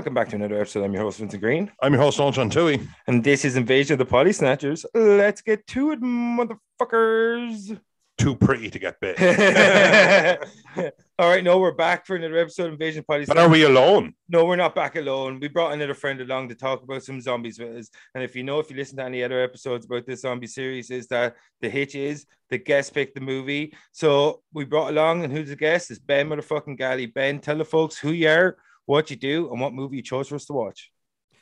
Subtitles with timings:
[0.00, 0.82] Welcome back to another episode.
[0.82, 2.80] I'm your host, Vincent Green, I'm your host, Sean Tui.
[3.06, 4.86] and this is Invasion of the Potty Snatchers.
[4.94, 7.78] Let's get to it, motherfuckers.
[8.16, 9.20] Too pretty to get bit.
[11.18, 14.14] All right, no, we're back for another episode of Invasion Potty but are we alone?
[14.26, 15.38] No, we're not back alone.
[15.38, 17.90] We brought another friend along to talk about some zombies with us.
[18.14, 20.90] And if you know, if you listen to any other episodes about this zombie series,
[20.90, 23.74] is that the hitch is the guest picked the movie.
[23.92, 25.90] So we brought along, and who's the guest?
[25.90, 27.04] It's Ben motherfucking Galley.
[27.04, 28.56] Ben, tell the folks who you are,
[28.90, 30.90] what you do, and what movie you chose for us to watch.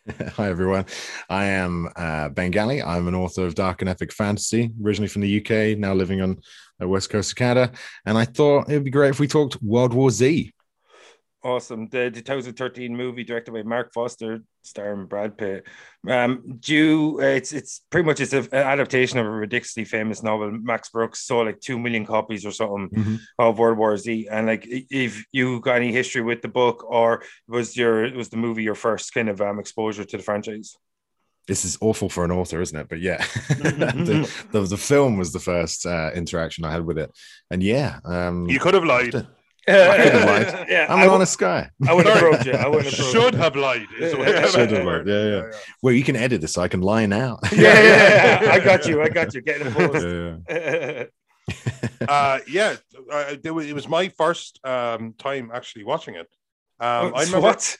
[0.37, 0.85] Hi, everyone.
[1.31, 2.83] I am uh, Ben Galley.
[2.83, 6.41] I'm an author of dark and epic fantasy, originally from the UK, now living on
[6.79, 7.73] the west coast of Canada.
[8.05, 10.53] And I thought it would be great if we talked World War Z.
[11.49, 11.89] Awesome.
[11.89, 15.67] The 2013 movie directed by Marc Forster, starring Brad Pitt.
[16.07, 20.23] Um, due, uh, it's it's pretty much it's a- an adaptation of a ridiculously famous
[20.23, 20.51] novel.
[20.53, 24.29] Max Brooks sold like two million copies or something of World War Z.
[24.31, 28.37] And like, if you got any history with the book, or was your was the
[28.37, 30.77] movie your first kind of um, exposure to the franchise?
[31.47, 32.89] This is awful for an author, isn't it?
[32.91, 33.17] But yeah,
[33.49, 37.11] the, the, the film was the first uh, interaction I had with it.
[37.51, 39.27] And yeah, um, You could have lied.
[39.69, 40.69] Could have lied.
[40.75, 41.71] yeah, I'm I, an w- honest guy.
[41.87, 42.55] I would approach it.
[42.55, 43.87] I would approach Should have lied.
[44.01, 44.99] is the I Should have remember.
[44.99, 45.07] lied.
[45.07, 45.59] Yeah, yeah.
[45.83, 47.39] Well, you can edit this so I can lie now.
[47.53, 48.53] Yeah, yeah, yeah.
[48.53, 49.03] I got you.
[49.03, 49.41] I got you.
[49.43, 51.05] Get in the Yeah,
[51.49, 52.09] post.
[52.09, 52.77] Uh, yeah,
[53.13, 56.29] uh, it was- it was my first um, time actually watching it.
[56.81, 57.77] Um, I So remember, what?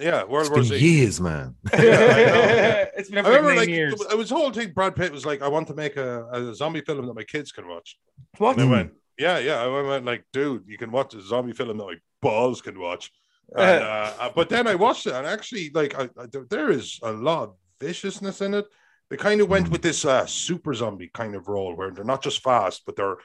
[0.00, 0.78] yeah, World It's War been Z.
[0.78, 1.54] years, man.
[1.72, 4.00] it's been I up for like remember, nine like, years.
[4.00, 4.72] it was the whole thing.
[4.72, 7.52] Brad Pitt was like, "I want to make a, a zombie film that my kids
[7.52, 7.98] can watch."
[8.38, 8.56] What?
[8.58, 11.68] And I went, "Yeah, yeah." I went like, "Dude, you can watch a zombie film
[11.78, 13.10] that my balls can watch."
[13.56, 17.12] And, uh, but then I watched it, and actually, like, I, I, there- is a
[17.12, 17.50] lot of
[17.80, 18.66] viciousness in it.
[19.10, 22.22] They kind of went with this uh, super zombie kind of role, where they're not
[22.22, 23.18] just fast, but they're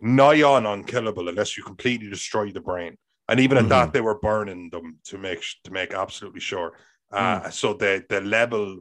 [0.00, 2.96] nigh on unkillable unless you completely destroy the brain.
[3.28, 6.72] And even at that, they were burning them to make to make absolutely sure.
[7.12, 8.80] Uh, So the the level,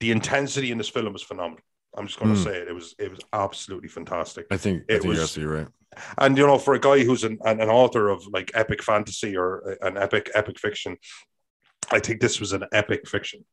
[0.00, 1.64] the intensity in this film was phenomenal.
[1.96, 2.44] I'm just going to Mm.
[2.44, 2.68] say it.
[2.68, 4.46] It was it was absolutely fantastic.
[4.50, 5.68] I think, I It think was- you're right.
[6.18, 9.34] And you know, for a guy who's an, an, an author of like epic fantasy
[9.36, 10.98] or uh, an epic epic fiction,
[11.90, 13.44] I think this was an epic fiction.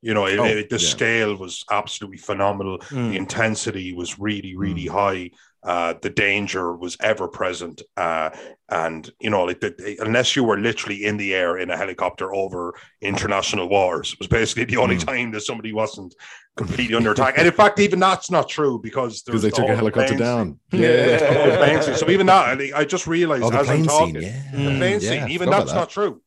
[0.00, 0.88] You know, it, Oh, it- the yeah.
[0.88, 2.78] scale was absolutely phenomenal.
[2.78, 3.10] Mm.
[3.10, 4.92] The intensity was really, really Mm.
[4.92, 5.30] high.
[5.64, 8.30] Uh, the danger was ever present, uh,
[8.68, 12.34] and you know, like the, unless you were literally in the air in a helicopter
[12.34, 15.06] over international wars, it was basically the only Mm.
[15.06, 16.14] time that somebody wasn't
[16.56, 17.38] completely under attack.
[17.38, 19.76] And in fact, even that's not true because there Because was they the took a
[19.76, 20.58] helicopter down.
[20.72, 21.94] Yeah.
[21.94, 24.22] So even that, I, I just realized Oh, as I'm talking, scene.
[24.22, 24.64] Yeah.
[24.64, 26.20] the plane Yeah, scene, even that's about not true.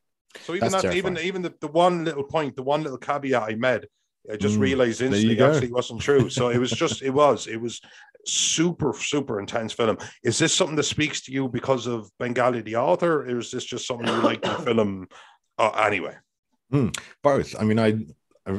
[0.45, 3.43] So even That's that, even even the, the one little point, the one little caveat
[3.43, 3.87] I made,
[4.31, 6.29] I just Mm, realized instantly actually wasn't true.
[6.29, 7.81] So it was just, it was, it was
[8.25, 9.97] super, super intense film.
[10.23, 13.51] Is this something that speaks to you because of Ben Galley, the author, or is
[13.51, 15.07] this just something you like the film?
[15.57, 16.15] Uh, anyway,
[17.23, 17.55] both.
[17.59, 17.99] I mean, I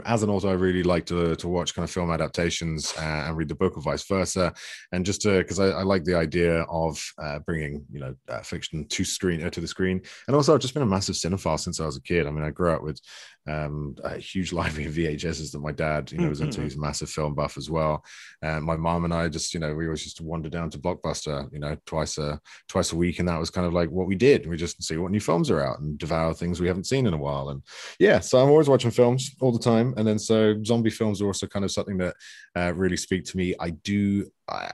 [0.05, 3.37] as an author, I really like to to watch kind of film adaptations uh, and
[3.37, 4.53] read the book, or vice versa.
[4.93, 8.87] And just because I, I like the idea of uh, bringing you know uh, fiction
[8.88, 10.02] to screen uh, to the screen.
[10.26, 12.26] And also, I've just been a massive cinephile since I was a kid.
[12.26, 13.00] I mean, I grew up with
[13.46, 16.62] um, a huge library of VHSs that my dad, you know, was into.
[16.62, 18.04] He's a massive film buff as well.
[18.43, 20.78] And my mom and I just, you know, we always used to wander down to
[20.78, 24.06] Blockbuster, you know, twice a twice a week, and that was kind of like what
[24.06, 24.46] we did.
[24.46, 27.14] We just see what new films are out and devour things we haven't seen in
[27.14, 27.50] a while.
[27.50, 27.62] And
[27.98, 31.26] yeah, so I'm always watching films all the time, and then so zombie films are
[31.26, 32.16] also kind of something that
[32.56, 33.54] uh, really speak to me.
[33.60, 34.31] I do.
[34.48, 34.70] I,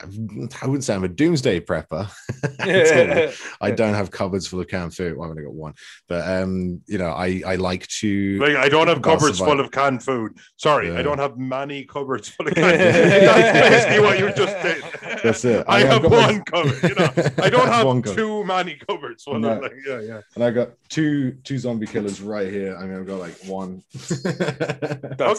[0.61, 2.11] I wouldn't say I'm a doomsday prepper.
[2.61, 3.35] at.
[3.63, 5.17] I don't have cupboards full of canned food.
[5.17, 5.73] Well, I've only got one,
[6.09, 8.39] but um, you know, I I like to.
[8.39, 10.33] like I don't have cupboards full of canned food.
[10.57, 12.95] Sorry, I don't have many cupboards full of canned food.
[13.25, 15.23] That's basically what you just did.
[15.23, 15.65] That's it.
[15.67, 16.83] I, I I've have got my- one cupboard.
[16.83, 18.17] You know, I don't have One cupboard.
[18.19, 19.23] too many cupboards.
[19.25, 19.53] Full No.
[19.53, 20.21] of, like, yeah, yeah.
[20.35, 22.77] And I got two two zombie killers right here.
[22.77, 23.83] I mean, I've got like one.
[23.93, 24.27] That's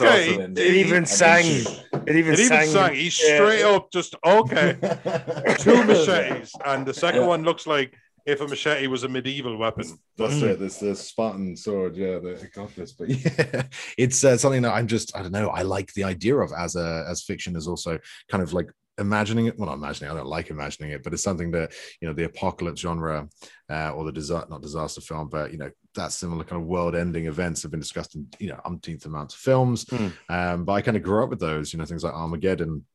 [0.01, 0.55] Okay, awesome.
[0.55, 1.45] he- It even sang.
[1.45, 2.67] It even It even sang.
[2.67, 2.95] sang.
[2.95, 3.35] He's Yeah.
[3.35, 4.77] straight up just okay.
[5.59, 7.27] Two machetes, and the second Yeah.
[7.27, 9.85] one looks like if a machete was a medieval weapon.
[10.17, 10.59] That's it.
[10.59, 12.93] This the Spartan sword, yeah, the I got this.
[12.93, 13.63] But yeah,
[13.97, 15.49] it's uh, something that I'm just I don't know.
[15.49, 17.99] I like the idea of as a as fiction is also
[18.29, 19.57] kind of like imagining it.
[19.57, 20.11] Well, not imagining.
[20.11, 23.27] I don't like imagining it, but it's something that you know the apocalypse genre
[23.69, 27.27] uh, or the disaster not disaster film, but you know that similar kind of world-ending
[27.27, 29.85] events have been discussed in you know umpteenth amounts of films.
[29.89, 30.07] Hmm.
[30.29, 31.73] Um, but I kind of grew up with those.
[31.73, 32.85] You know things like Armageddon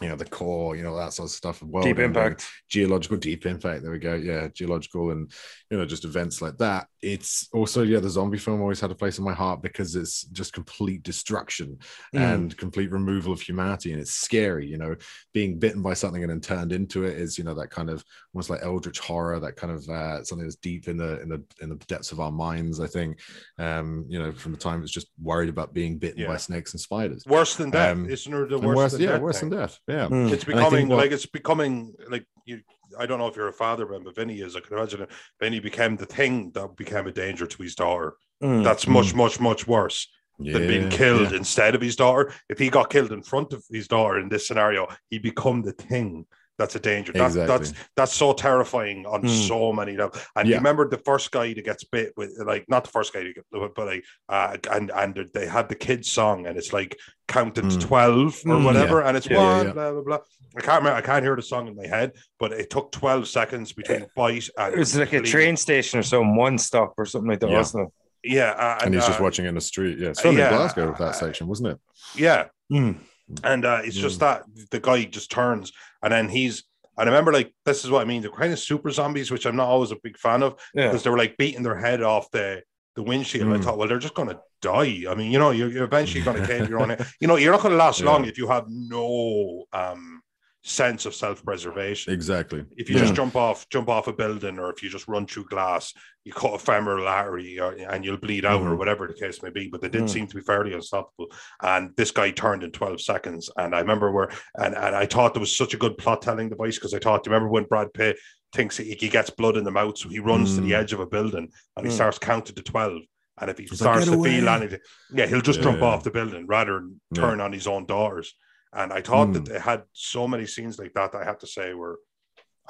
[0.00, 2.46] you know the core you know that sort of stuff world Deep Impact.
[2.68, 5.32] geological deep impact there we go yeah geological and
[5.70, 8.94] you know just events like that it's also yeah the zombie film always had a
[8.94, 11.78] place in my heart because it's just complete destruction
[12.14, 12.20] Mm.
[12.34, 14.94] and complete removal of humanity and it's scary you know
[15.34, 18.04] being bitten by something and then turned into it is you know that kind of
[18.32, 21.42] almost like eldritch horror that kind of uh, something that's deep in the in the
[21.60, 23.18] in the depths of our minds i think
[23.58, 26.28] um you know from the time it's just worried about being bitten Yeah.
[26.28, 28.46] by snakes and spiders Worse than death, Um, isn't there?
[28.46, 29.50] The worse, worse, than yeah death worse thing?
[29.50, 30.30] than death yeah Mm.
[30.32, 32.60] It's And think becoming like it's becoming like you.
[32.98, 34.56] I don't know if you're a father, Ben, but Vinny is.
[34.56, 35.10] I can imagine it.
[35.40, 38.16] Vinny became the thing that became a danger to his daughter.
[38.42, 38.64] Mm.
[38.64, 40.08] That's much, much, much worse
[40.38, 42.32] yeah, than being killed instead of his daughter.
[42.48, 45.72] If he got killed in front of his daughter in this scenario, he'd become the
[45.72, 46.24] thing
[46.58, 47.12] that's a danger.
[47.12, 47.56] That, Exactly.
[47.56, 49.46] That's that's so terrifying on Mm.
[49.48, 50.22] so many levels.
[50.36, 53.22] And you remember the first guy that gets bit with like not the first guy
[53.22, 56.96] to get but like uh, and and they had the kids song and it's like
[57.28, 57.80] counted to Mm.
[57.80, 58.64] 12 or Mm.
[58.64, 59.72] whatever and it's Yeah, yeah, one yeah.
[59.72, 60.18] blah blah blah.
[60.56, 63.28] I can't remember I can't hear the song in my head, but it took 12
[63.28, 67.06] seconds between bite and It was like a train station or some one stop or
[67.06, 67.58] something like that, Yeah.
[67.58, 67.92] wasn't it?
[68.24, 70.56] Yeah, uh, and he's just uh, watching in the street yeah it's filmed yeah, in
[70.56, 71.78] glasgow with uh, that section wasn't it
[72.16, 72.46] Yeah.
[72.72, 72.96] Mm.
[73.44, 75.72] And uh, it's just that the guy just turns
[76.02, 76.64] and then he's
[76.96, 79.46] and I remember like this is what I mean they're kind of super zombies which
[79.46, 80.88] I'm not always a big fan of Yeah.
[80.88, 82.62] because they were like beating their head off the
[82.96, 83.62] the windshield I Mm.
[83.64, 86.68] thought well they're just gonna die I mean you know you're, you're eventually gonna cave
[86.70, 87.06] your own head.
[87.20, 90.20] you know you're not gonna last long if you have no um
[90.64, 93.02] sense of self-preservation exactly if you Yeah.
[93.02, 95.94] just jump off jump off a building or if you just run through glass
[96.24, 98.78] you cut a femoral artery or, and you'll bleed out or Mhm.
[98.78, 100.08] whatever the case may be but they did Mhm.
[100.10, 101.32] seem to be fairly unstoppable
[101.62, 105.32] and this guy turned in 12 seconds and i remember where and, and i thought
[105.32, 107.64] there was such a good plot telling device because i thought do you remember when
[107.64, 108.18] brad pitt
[108.52, 110.80] thinks he, he gets blood in the mouth so he runs to the Mm.
[110.80, 111.94] edge of a building and he Mm.
[111.94, 113.00] starts counting to 12
[113.40, 114.80] and if he He's like, starts "Get to feel anything
[115.12, 115.86] yeah he'll just jump Yeah.
[115.86, 117.20] off the building rather than Yeah.
[117.22, 118.34] turn on his own daughters
[118.72, 119.48] and I thought that Mm.
[119.48, 121.98] they had so many scenes like that, that I have to say were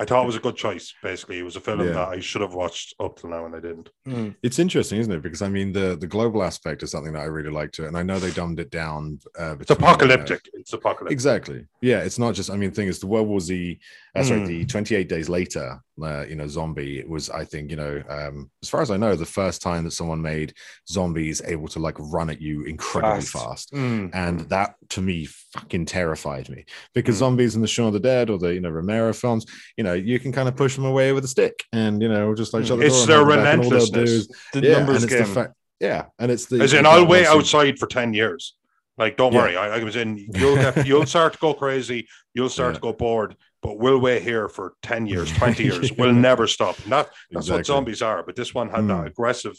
[0.00, 0.94] I thought it was a good choice.
[1.02, 1.86] Basically, it was a film Yeah.
[1.94, 3.90] that I should have watched up till now, and I didn't.
[4.06, 4.36] Mm.
[4.44, 5.22] It's interesting, isn't it?
[5.22, 7.96] Because I mean, the the global aspect is something that I really like to, and
[7.96, 9.18] I know they dumbed it down.
[9.36, 10.42] Uh, It's apocalyptic.
[10.52, 11.12] It's apocalyptic.
[11.12, 11.66] Exactly.
[11.80, 12.48] Yeah, it's not just.
[12.48, 13.80] I mean, the thing is, the World War Z.
[14.14, 14.46] Uh, sorry, Mm.
[14.46, 16.98] the 28 days later, uh, you know, zombie.
[16.98, 19.84] It was, I think, you know, um, as far as I know, the first time
[19.84, 20.54] that someone made
[20.88, 23.70] zombies able to like run at you incredibly Fast.
[23.70, 23.72] fast.
[23.72, 24.10] Mm.
[24.14, 26.64] And that to me fucking terrified me
[26.94, 27.18] because Mm.
[27.20, 29.46] zombies in the Shaun of the Dead or the you know Romero films,
[29.76, 32.34] you know, you can kind of push them away with a stick and you know
[32.34, 34.36] just like the It's their hold them back and all they'll do relentlessness.
[34.52, 35.24] The yeah, numbers game.
[35.24, 38.54] fact, yeah, and it's the As in, I'll wait outside for ten years.
[38.96, 39.42] Like, don't Yeah.
[39.42, 39.56] worry.
[39.56, 40.18] I, I was in.
[40.34, 40.84] You'll get.
[40.86, 42.08] You'll start to go crazy.
[42.34, 42.74] You'll start Yeah.
[42.74, 43.36] to go bored.
[43.62, 45.90] But we'll wait here for ten years, twenty years.
[45.98, 46.78] We'll never stop.
[46.84, 48.22] And that, that's what zombies are.
[48.22, 49.06] But this one had that Mm.
[49.06, 49.56] aggressive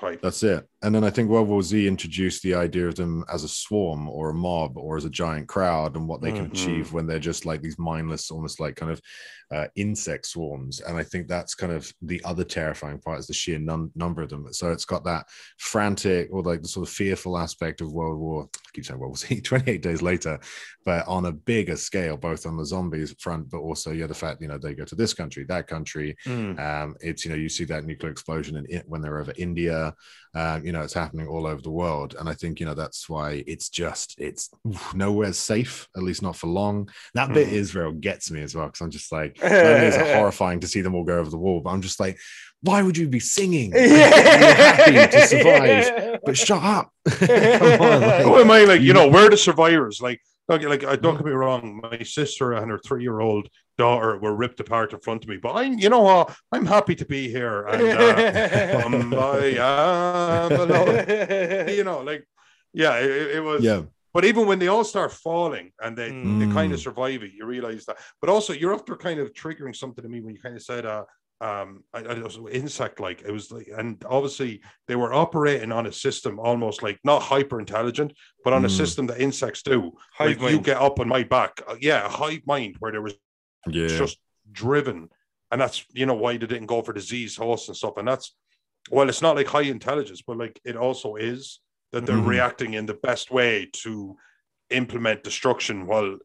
[0.00, 0.20] type.
[0.22, 0.66] That's it.
[0.82, 4.08] And then I think World War Z introduced the idea of them as a swarm
[4.08, 6.52] or a mob or as a giant crowd and what they can Mhm.
[6.52, 9.00] achieve when they're just like these mindless, almost like kind of
[9.52, 10.78] uh, insect swarms.
[10.80, 14.22] And I think that's kind of the other terrifying part is the sheer num- number
[14.22, 14.46] of them.
[14.52, 15.26] So it's got that
[15.58, 19.10] frantic or like the sort of fearful aspect of World War, I keep saying World
[19.10, 20.38] War Z, 28 days later,
[20.84, 24.40] but on a bigger scale, both on the zombies front, but also, yeah, the fact,
[24.40, 26.58] you know, they go to this country, that country, Mm.
[26.60, 29.89] um, it's you know you see that nuclear explosion in it when they're over India.
[30.32, 33.08] Um, you know it's happening all over the world, and I think you know that's
[33.08, 36.88] why it's just it's oof, nowhere safe, at least not for long.
[37.14, 37.52] That bit Mhm.
[37.52, 40.68] Israel gets me as well because I'm just like not only is it horrifying to
[40.68, 42.16] see them all go over the wall, but I'm just like,
[42.62, 43.72] why would you be singing?
[43.74, 46.92] You're happy to survive, but shut up.
[47.08, 48.64] Come on, like- Who am I?
[48.64, 50.00] Like, you know, we're the survivors.
[50.00, 50.20] Like,
[50.50, 51.80] like, like uh, don't get me wrong.
[51.82, 55.78] My sister and her three-year-old daughter were ripped apart in front of me, but I'm,
[55.78, 56.36] you know what?
[56.52, 57.66] I'm happy to be here.
[57.66, 61.68] And uh, um, I am alone.
[61.76, 62.26] You know, like,
[62.72, 63.64] yeah, it, it was.
[63.64, 66.38] yeah, But even when they all start falling and they Mm.
[66.40, 67.98] they kind of survive it, you realize that.
[68.20, 70.84] But also, you're after kind of triggering something to me when you kind of said,
[70.84, 71.04] uh,
[71.40, 75.86] um, I, I was insect like it was like, and obviously they were operating on
[75.86, 78.12] a system almost like not hyper intelligent,
[78.44, 78.76] but on a Mm.
[78.76, 79.92] system that insects do.
[80.12, 83.02] Hive like you get up on my back, uh, yeah, a hive mind where there
[83.02, 83.14] was
[83.70, 84.18] yeah, just
[84.52, 85.08] driven,
[85.50, 88.34] and that's you know why they didn't go for disease hosts and stuff, and that's
[88.90, 91.60] well, it's not like high intelligence, but like it also is
[91.92, 92.26] that they're Mhm.
[92.26, 94.16] reacting in the best way to
[94.70, 96.18] implement destruction while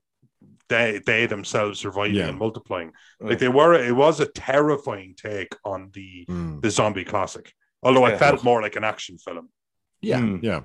[0.69, 2.27] they they themselves surviving Yeah.
[2.29, 2.91] and multiplying.
[3.21, 3.27] Yeah.
[3.29, 6.61] Like they were, it was a terrifying take on the Mm.
[6.61, 7.53] the zombie classic.
[7.83, 8.13] Although Yeah.
[8.15, 9.49] it felt more like an action film.
[10.01, 10.43] Yeah, Mm.
[10.43, 10.61] yeah,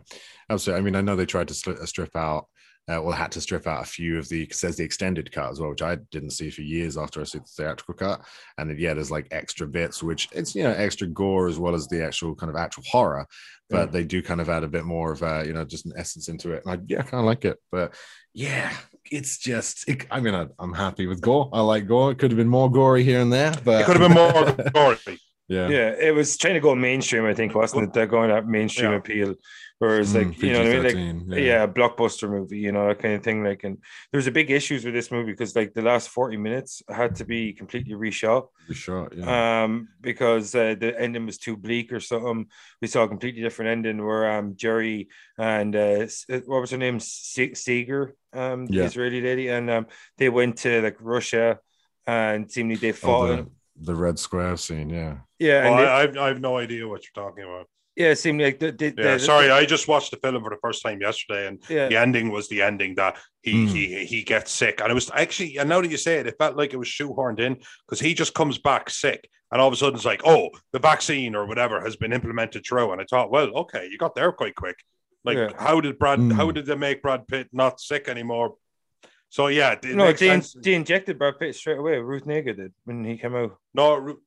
[0.48, 0.80] absolutely.
[0.80, 2.46] I mean, I know they tried to uh, strip out,
[2.88, 5.50] uh, well, had to strip out a few of the because there's the extended cut
[5.50, 8.22] as well, which I didn't see for years after I see the theatrical cut.
[8.58, 11.74] And then, yeah, there's like extra bits, which it's you know extra gore as well
[11.74, 13.26] as the actual kind of actual horror,
[13.68, 15.92] but they do kind of add a bit more of uh, you know just an
[15.96, 16.62] essence into it.
[16.66, 17.94] And I yeah, I kind of like it, but
[18.34, 18.72] yeah,
[19.04, 19.88] it's just.
[19.88, 21.50] It, I mean, I, am happy with gore.
[21.52, 22.12] I like gore.
[22.12, 24.70] It could have been more gory here and there, but it could have been more
[24.72, 25.18] gory.
[25.48, 25.94] Yeah, yeah.
[25.98, 27.24] It was trying to go mainstream.
[27.26, 27.92] I think wasn't it?
[27.92, 28.98] They're going at mainstream Yeah.
[28.98, 29.34] appeal.
[29.80, 31.66] Whereas, like Mm, you know, what I mean, like PG-13, yeah.
[31.66, 33.42] blockbuster movie, you know, that kind of thing.
[33.42, 33.78] Like, and
[34.12, 37.24] there's a big issues with this movie because like the last 40 minutes had to
[37.24, 38.48] be completely reshot.
[38.68, 39.08] for sure.
[39.16, 39.64] Yeah.
[39.64, 42.46] um because uh, the ending was too bleak or something
[42.80, 45.08] we saw a completely different ending where um jerry
[45.38, 48.84] and uh uh, what was her name Se- seeger um the Yeah.
[48.90, 49.86] israeli lady and um
[50.18, 51.58] they went to like russia
[52.06, 53.46] and seemingly they Oh, fought the,
[53.90, 54.90] the red square scene.
[54.90, 55.14] Yeah.
[55.38, 57.66] yeah Oh, and they- I, I've, I have no idea what you're talking about.
[58.00, 60.50] Yeah it seemed like the, the, Yeah, the- sorry, I just watched the film for
[60.50, 63.68] the first time yesterday, and yeah the ending was the ending that he Mm.
[63.74, 66.36] he he gets sick, and it was actually, and now that you say it, it
[66.38, 67.52] felt like it was shoehorned in
[67.86, 70.78] because he just comes back sick, and all of a sudden it's like, oh, the
[70.92, 74.32] vaccine or whatever has been implemented through, and I thought, well, okay, you got there
[74.32, 74.76] quite quick.
[75.24, 75.50] Like, Yeah.
[75.58, 76.18] how did Brad?
[76.18, 76.32] Mm.
[76.32, 78.54] How did they make Brad Pitt not sick anymore?
[79.28, 80.54] So yeah, it no makes they, sense.
[80.64, 84.22] they injected Brad Pitt straight away ruth Negga did when he came out No, Ru-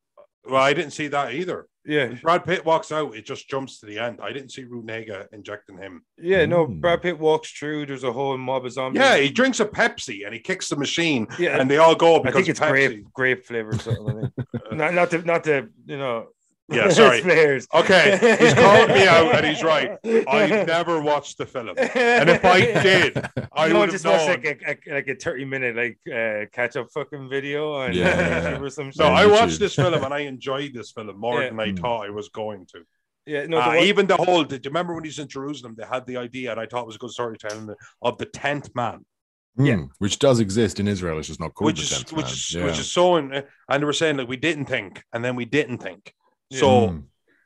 [0.46, 1.68] well, I didn't see that either.
[1.86, 4.20] Yeah When Brad Pitt walks out, it just jumps to the end.
[4.24, 6.04] I didn't see Ruth Negga injecting him.
[6.18, 6.80] yeah no Mm.
[6.82, 10.26] Brad Pitt walks through there's a whole mob of zombies Yeah, he drinks a Pepsi
[10.26, 12.70] and he kicks the machine, yeah and they all go I because think it's Pepsi.
[12.72, 14.32] grape grape flavor or something.
[14.72, 16.28] Not not to not to you know.
[16.70, 17.22] Yeah, sorry.
[17.22, 17.68] players.
[17.74, 19.98] Okay, he's called me out, and he's right.
[20.06, 23.18] I never watched the film, and if I did,
[23.54, 24.28] I no, would have just watch known.
[24.30, 28.06] like a, a like a thirty minute like uh, catch up fucking video on Yeah,
[28.06, 28.60] yeah, YouTube yeah.
[28.62, 29.00] or some shit.
[29.00, 31.50] no, I watched this film and I enjoyed this film more Yeah.
[31.50, 31.80] than I Mm.
[31.80, 32.80] thought I was going to.
[33.26, 34.44] yeah, no, Uh, one- even the whole.
[34.46, 35.76] Did you remember when he's in Jerusalem?
[35.78, 38.70] They had the idea, and I thought it was a good storytelling of the tenth
[38.74, 39.06] man.
[39.58, 39.76] Yeah.
[39.76, 41.20] Mm, which does exist in Israel.
[41.20, 42.34] It's just not called which the is tenth which man.
[42.34, 42.66] is Yeah.
[42.66, 45.46] which is so in, and they were saying that we didn't think and then we
[45.46, 46.14] didn't think
[46.54, 46.60] Yeah.
[46.60, 47.04] so Mm.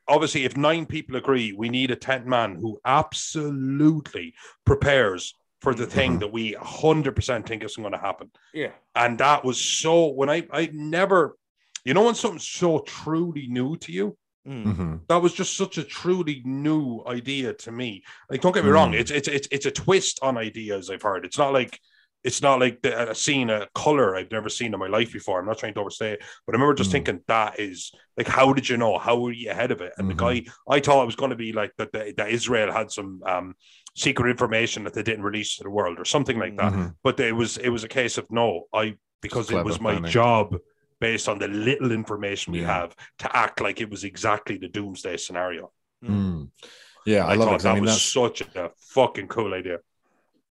[0.08, 4.34] obviously if nine people agree we need a 10th man who absolutely
[4.66, 6.20] prepares for the thing Mhm.
[6.20, 10.40] that we 100% think is going to happen yeah, and that was so when i
[10.52, 11.38] i never
[11.86, 14.64] you know when something's so truly new to you Mm.
[14.64, 15.00] Mhm.
[15.10, 18.02] that was just such a truly new idea to me.
[18.30, 19.00] Like, don't get me wrong, Mm.
[19.02, 21.26] it's it's it's it's a twist on ideas I've heard.
[21.26, 21.82] It's not like
[22.28, 25.40] it's not like the, a scene a color I've never seen in my life before.
[25.40, 26.94] I'm not trying to overstay it, but I remember just Mm.
[26.96, 28.94] thinking that is like, how did you know?
[29.08, 29.94] How were you ahead of it?
[29.98, 30.12] And Mhm.
[30.12, 30.36] the guy,
[30.76, 31.92] I thought it was going to be like that.
[31.94, 33.48] That that Israel had some um,
[34.06, 36.74] secret information that they didn't release to the world or something like that.
[36.74, 36.90] Mhm.
[37.06, 38.48] But it was it was a case of no,
[38.84, 38.86] I
[39.26, 40.12] because it was my planning.
[40.22, 40.46] job
[41.08, 42.74] based on the little information we Yeah.
[42.80, 42.92] have
[43.24, 45.64] to act like it was exactly the doomsday scenario.
[46.04, 46.50] Mm.
[47.06, 47.58] Yeah, I, I, love thought it.
[47.58, 49.78] 'cause I that mean, was that's such a fucking cool idea.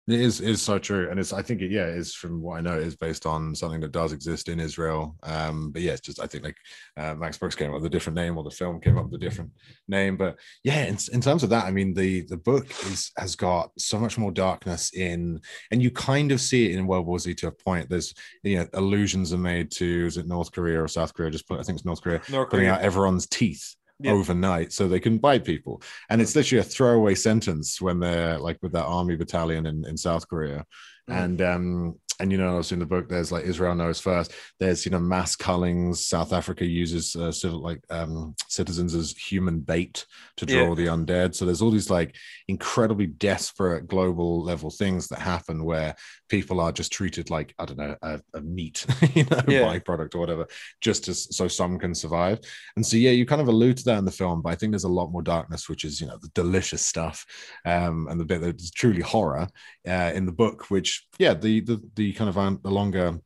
[0.07, 2.61] It is is so true, and it's I think it yeah is from what I
[2.61, 5.15] know is based on something that does exist in Israel.
[5.23, 6.57] Um, but yeah, it's just I think like
[6.95, 9.15] uh, Max Brooks came up with a different name, or the film came up with
[9.15, 9.49] a different
[9.87, 10.15] name.
[10.15, 13.71] But yeah, in, in terms of that, I mean the the book is has got
[13.79, 17.33] so much more darkness in, and you kind of see it in World War Z
[17.35, 17.89] to a point.
[17.89, 21.31] There's you know allusions are made to is it North Korea or South Korea?
[21.31, 22.73] Just put I think it's North Korea North putting Korea.
[22.73, 24.11] out everyone's teeth Yeah.
[24.11, 25.81] overnight so they can bite people.
[26.09, 29.95] And it's literally a throwaway sentence when they're like with that army battalion in, in
[29.97, 30.65] South Korea.
[31.09, 31.23] Mm.
[31.23, 34.31] And um and you know, also in the book, there's like Israel knows first.
[34.57, 36.05] There's you know mass cullings.
[36.05, 40.05] South Africa uses uh, civil like um, citizens as human bait
[40.37, 40.75] to draw Yeah.
[40.75, 41.35] the undead.
[41.35, 42.15] So there's all these like
[42.47, 45.93] incredibly desperate global level things that happen where
[46.29, 49.61] people are just treated like I don't know a, a meat, you know, Yeah.
[49.63, 50.47] byproduct or whatever,
[50.81, 52.39] just as so some can survive.
[52.75, 54.71] And so yeah, you kind of allude to that in the film, but I think
[54.71, 57.25] there's a lot more darkness, which is you know the delicious stuff,
[57.65, 59.47] um, and the bit that's truly horror
[59.87, 60.69] uh, in the book.
[60.69, 63.19] Which yeah, the the the kind of the longer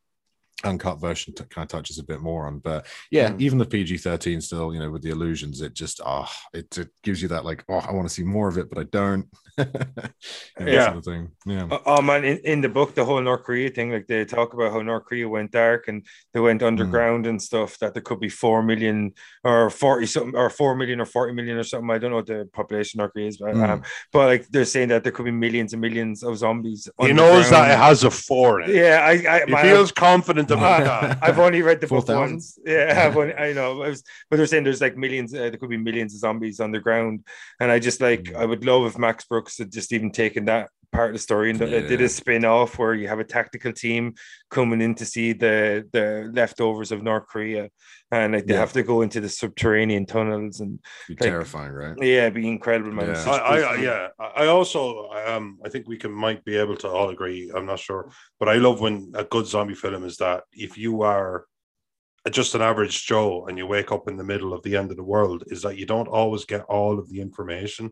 [0.64, 2.60] uncut version t- kind of touches a bit more on.
[2.60, 3.42] But yeah, Mm.
[3.42, 6.90] even the PG thirteen still, you know, with the illusions, it just ah, it, it
[7.04, 9.28] gives you that like oh, I want to see more of it, but I don't.
[10.60, 10.86] You know, Yeah.
[10.86, 11.32] sort of thing.
[11.46, 11.68] Yeah.
[11.72, 14.54] Oh, oh, man, in, in the book, the whole North Korea thing, like they talk
[14.54, 18.20] about how North Korea went dark and they went underground and stuff, that there could
[18.20, 19.14] be 4 million
[19.44, 21.90] or 40 something or 4 million or 40 million or something.
[21.90, 23.70] I don't know what the population of North Korea is, but, Mm.
[23.70, 26.90] um, but like they're saying that there could be millions and millions of zombies.
[27.00, 28.76] He knows that it has a four in it.
[28.76, 31.16] Yeah, I, I, He man, feels confident about Uh.
[31.22, 32.20] I've only read the book 4,000?
[32.34, 32.60] once.
[32.66, 33.82] Yeah, I've only, I know.
[33.84, 35.34] I was, but they're saying there's like millions.
[35.34, 37.26] Uh, there could be millions of zombies underground,
[37.60, 38.36] and I just like Mm.
[38.36, 41.52] I would love if Max Brooks had just even taken that part of the story
[41.52, 44.14] and uh, did a spin off where you have a tactical team
[44.50, 47.70] coming in to see the the leftovers of North Korea,
[48.12, 48.60] and like they Yeah.
[48.60, 51.96] have to go into the subterranean tunnels and Be like- terrifying, right?
[52.00, 53.10] yeah, it'd be incredible, man.
[53.10, 53.32] Yeah.
[53.32, 56.78] I, I, I- yeah, I I also, um, I think we can might be able
[56.78, 57.52] to all agree.
[57.56, 61.02] I'm not sure, but I love when a good zombie film is that if you
[61.04, 61.46] are
[62.32, 64.98] just an average Joe and you wake up in the middle of the end of
[64.98, 67.92] the world, is that you don't always get all of the information.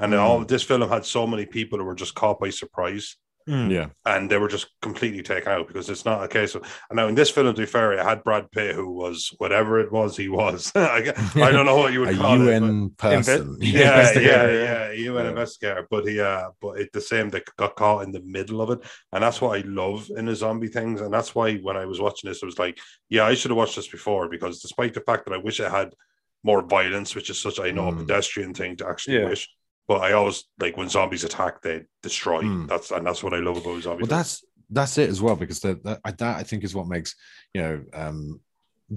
[0.00, 0.18] And Mm.
[0.20, 3.16] all this film had so many people who were just caught by surprise.
[3.48, 3.70] Mm.
[3.72, 3.86] Yeah.
[4.04, 6.62] and they were just completely taken out because it's not a case of.
[6.88, 9.80] And now in this film, to be fair, it had Brad Pitt, who was whatever
[9.80, 10.70] it was he was.
[10.76, 12.38] I, I don't know what you would A call it.
[12.38, 13.56] but- UN person.
[13.60, 15.30] yeah, yeah, Investigator, yeah, you an Yeah.
[15.30, 17.30] investigator, but he, uh, but it the same.
[17.30, 18.80] They got caught in the middle of it,
[19.10, 21.98] and that's what I love in the zombie things, and that's why when I was
[22.00, 22.78] watching this, I was like,
[23.08, 25.70] yeah, I should have watched this before because despite the fact that I wish it
[25.70, 25.94] had
[26.44, 27.98] more violence, which is such I know a Mm.
[28.00, 29.28] pedestrian thing to actually Yeah.
[29.30, 29.48] wish,
[29.90, 32.42] but I always like when zombies attack, they destroy.
[32.42, 32.68] Mm.
[32.68, 34.08] That's and that's what I love about zombies.
[34.08, 37.16] well that's that's it as well because that that, I- think is what makes
[37.54, 38.40] you know um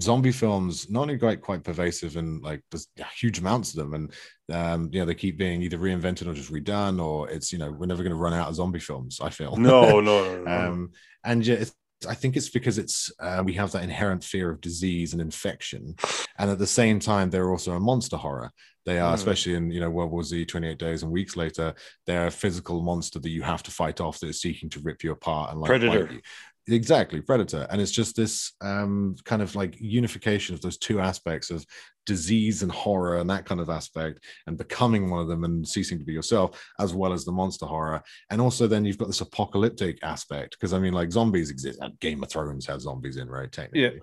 [0.00, 2.86] zombie films not only quite quite pervasive and like there's
[3.16, 4.12] huge amounts of them and
[4.52, 7.72] um you know they keep being either reinvented or just redone or it's you know
[7.72, 10.50] we're never going to run out of zombie films I feel no, no, no, no.
[10.68, 10.90] um
[11.24, 11.74] and yeah it's
[12.08, 15.94] I think it's because it's uh, we have that inherent fear of disease and infection,
[16.38, 18.52] and at the same time they're also a monster horror.
[18.86, 19.14] They are, Mm.
[19.16, 21.74] especially in you know World War Z, Twenty Eight Days and Weeks Later,
[22.06, 25.02] they're a physical monster that you have to fight off that is seeking to rip
[25.02, 26.20] you apart and like Predator.
[26.66, 31.50] Exactly, predator, and it's just this um, kind of like unification of those two aspects
[31.50, 31.62] of
[32.06, 35.98] disease and horror and that kind of aspect, and becoming one of them and ceasing
[35.98, 39.20] to be yourself, as well as the monster horror, and also then you've got this
[39.20, 41.78] apocalyptic aspect because I mean, like zombies exist.
[41.82, 43.52] uh, Game of Thrones has zombies in, right?
[43.52, 44.00] Technically,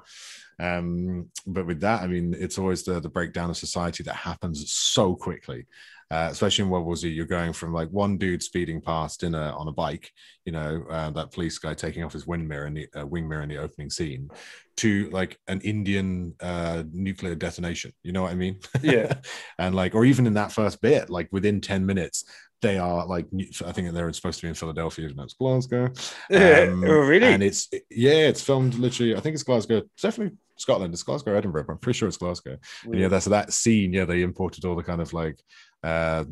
[0.61, 4.71] um, but with that, I mean, it's always the the breakdown of society that happens
[4.71, 5.65] so quickly.
[6.11, 9.33] Uh, especially in World War Z, you're going from like one dude speeding past in
[9.33, 10.11] a on a bike,
[10.45, 13.29] you know, uh, that police guy taking off his wind mirror in the uh, wing
[13.29, 14.29] mirror in the opening scene,
[14.75, 17.93] to like an Indian uh, nuclear detonation.
[18.03, 18.59] You know what I mean?
[18.83, 19.13] Yeah.
[19.57, 22.25] and like, or even in that first bit, like within ten minutes,
[22.61, 23.27] they are like,
[23.65, 25.91] I think they're supposed to be in Philadelphia, though it's Glasgow.
[26.31, 27.27] Um, oh, really?
[27.27, 29.15] And it's yeah, it's filmed literally.
[29.15, 29.77] I think it's Glasgow.
[29.77, 30.93] It's definitely Scotland.
[30.93, 31.65] It's Glasgow, Edinburgh.
[31.65, 32.57] But I'm pretty sure it's Glasgow.
[32.85, 33.93] And yeah, that's that scene.
[33.93, 35.39] Yeah, they imported all the kind of like
[35.83, 36.25] uh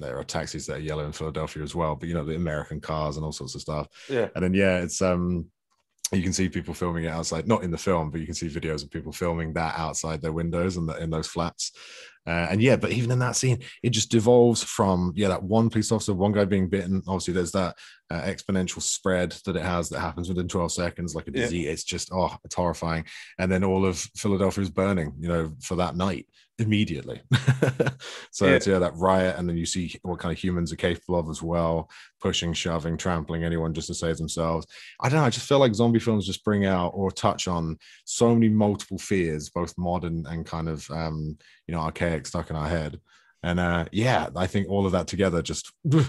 [0.00, 2.80] there are taxis that are yellow in Philadelphia as well, but you know, the American
[2.80, 3.86] cars and all sorts of stuff.
[4.08, 4.28] yeah.
[4.34, 5.46] And then yeah, it's um
[6.12, 8.48] you can see people filming it outside, not in the film, but you can see
[8.48, 11.72] videos of people filming that outside their windows and the, in those flats.
[12.26, 15.70] Uh, and yeah, but even in that scene, it just devolves from yeah that one
[15.70, 17.02] police officer, one guy being bitten.
[17.08, 17.76] Obviously, there's that
[18.10, 21.42] uh, exponential spread that it has that happens within 12 seconds, like a Yeah.
[21.44, 21.66] disease.
[21.68, 23.04] It's just oh, it's horrifying.
[23.38, 26.26] And then all of Philadelphia is burning, you know, for that night
[26.60, 27.20] immediately.
[28.30, 28.52] so Yeah.
[28.54, 31.28] it's yeah that riot, and then you see what kind of humans are capable of
[31.28, 34.66] as well, pushing, shoving, trampling anyone just to save themselves.
[35.00, 35.24] I don't know.
[35.24, 38.98] I just feel like zombie films just bring out or touch on so many multiple
[38.98, 43.00] fears, both modern and kind of um, you know archaic, stuck in our head.
[43.42, 46.02] And uh, yeah, I think all of that together just Yeah,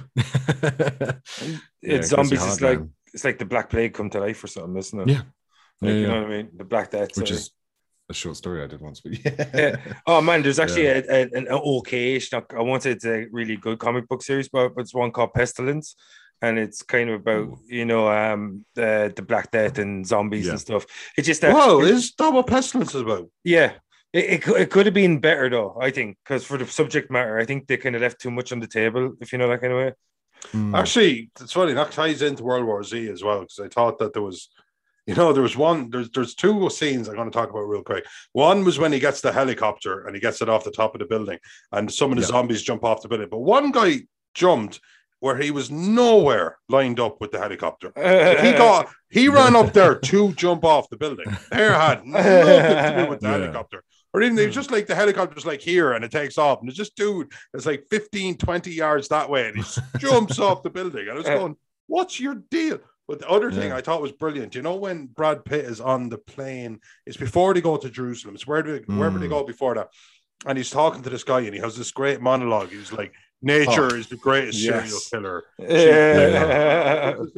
[1.82, 2.44] it's zombies.
[2.46, 2.80] It's like
[3.14, 5.08] it's like the Black Plague come to life or something, isn't it?
[5.10, 5.18] Yeah.
[5.18, 5.26] Like,
[5.82, 6.08] Yeah, You yeah.
[6.08, 6.50] know what I mean?
[6.56, 7.18] The Black Death.
[7.18, 7.40] which sorry.
[7.40, 7.52] is
[8.12, 9.76] a short story I did once, but yeah, Yeah.
[10.06, 11.02] Oh man, there's actually Yeah.
[11.10, 12.32] a, a, an okay-ish.
[12.34, 15.34] I won't say it's a really good comic book series, but, but it's one called
[15.34, 15.96] Pestilence,
[16.42, 17.60] and it's kind of about Ooh.
[17.68, 20.52] you know um the the Black Death and zombies Yeah.
[20.52, 20.86] and stuff.
[21.18, 23.30] It's just that Whoa, is that what pestilence is about?
[23.44, 23.74] yeah.
[24.14, 27.40] It, it, it could have been better though, I think, because for the subject matter,
[27.40, 29.62] I think they kind of left too much on the table, if you know that
[29.62, 29.94] kind of way.
[30.54, 30.78] Mm.
[30.78, 34.12] Actually, it's funny that ties into World War Z as well because I thought that
[34.12, 34.50] there was,
[35.08, 35.90] you know, there was one.
[35.90, 38.06] There's there's two scenes I'm going to talk about real quick.
[38.34, 41.00] One was when he gets the helicopter and he gets it off the top of
[41.00, 41.40] the building,
[41.72, 42.28] and some of the Yeah.
[42.28, 43.30] zombies jump off the building.
[43.30, 44.02] But one guy
[44.36, 44.80] jumped
[45.20, 47.92] where he was nowhere lined up with the helicopter.
[47.96, 51.26] So he got he ran up there to jump off the building.
[51.52, 53.34] There had nothing to do with the Yeah.
[53.34, 53.84] helicopter.
[54.14, 54.52] Or even they hmm.
[54.52, 56.60] just like the helicopter's like here and it takes off.
[56.60, 59.64] And it's just dude, it's like 15, 20 yards that way, and he
[60.00, 61.08] jumps off the building.
[61.08, 61.38] And I was eh.
[61.38, 61.56] going,
[61.88, 62.80] What's your deal?
[63.12, 64.56] But the other thing I thought was brilliant.
[64.56, 68.36] You know when Brad Pitt is on the plane, it's before they go to Jerusalem,
[68.36, 69.32] it's where they, wherever they Mm.
[69.32, 69.90] go before that.
[70.46, 72.70] And he's talking to this guy and he has this great monologue.
[72.70, 75.44] He's like, Nature Oh, is the greatest serial killer.
[75.58, 77.16] Yeah.
[77.18, 77.32] That's.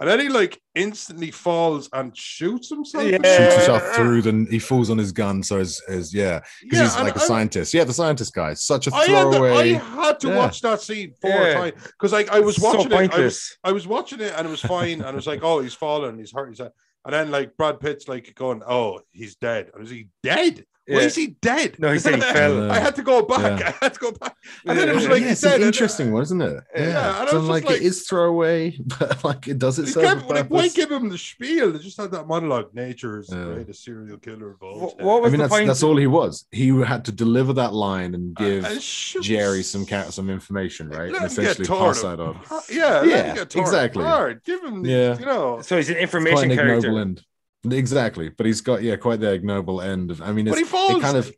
[0.00, 3.04] And then he like instantly falls and shoots himself.
[3.04, 3.16] Yeah.
[3.16, 6.96] shoots himself through the he falls on his gun so his, his yeah because he's
[6.96, 9.78] like a I- scientist yeah the scientist guy such a I had, to, throwaway I
[9.78, 10.36] had to Yeah.
[10.36, 11.54] watch that scene four Yeah.
[11.54, 12.94] times because like I was so watching it.
[12.94, 13.56] I was, pointless.
[13.64, 15.00] I was watching it and it was fine.
[15.00, 16.70] and I was like, oh, he's fallen, he's hurt, he's dead.
[17.04, 19.70] And then like Brad Pitt's like going, oh, he's dead.
[19.72, 20.64] And was he dead?
[20.88, 21.06] Why Yeah.
[21.06, 21.78] is he dead?
[21.78, 22.70] No, he said he fell.
[22.70, 23.60] I had to go back.
[23.60, 23.72] Yeah.
[23.80, 24.34] I had to go back.
[24.66, 27.20] And then it was like yeah, it's said, an interesting one isn't it Yeah, yeah,
[27.20, 29.82] and I so was just like, like- it is throwaway but like it does He
[29.82, 31.72] it serve kept, like, why give him the spiel?
[31.72, 32.74] They just had that monologue.
[32.74, 33.44] Nature is the Yeah.
[33.54, 35.06] greatest serial killer of all What, time.
[35.06, 35.66] what I was mean the that's point?
[35.66, 39.84] that's all he was he had to deliver that line and give And Jerry some
[39.84, 43.04] ca- some information right Let and him get essentially torn pass that on Uh, Yeah,
[43.04, 44.02] Yeah, get exactly.
[44.04, 44.44] apart.
[44.44, 45.18] Give him, the, Yeah.
[45.18, 45.60] you know.
[45.62, 46.98] so he's an information an ignoble character.
[47.00, 47.22] end
[47.70, 50.98] exactly but he's got yeah quite the ignoble end of I mean But he falls.
[50.98, 51.30] it kind of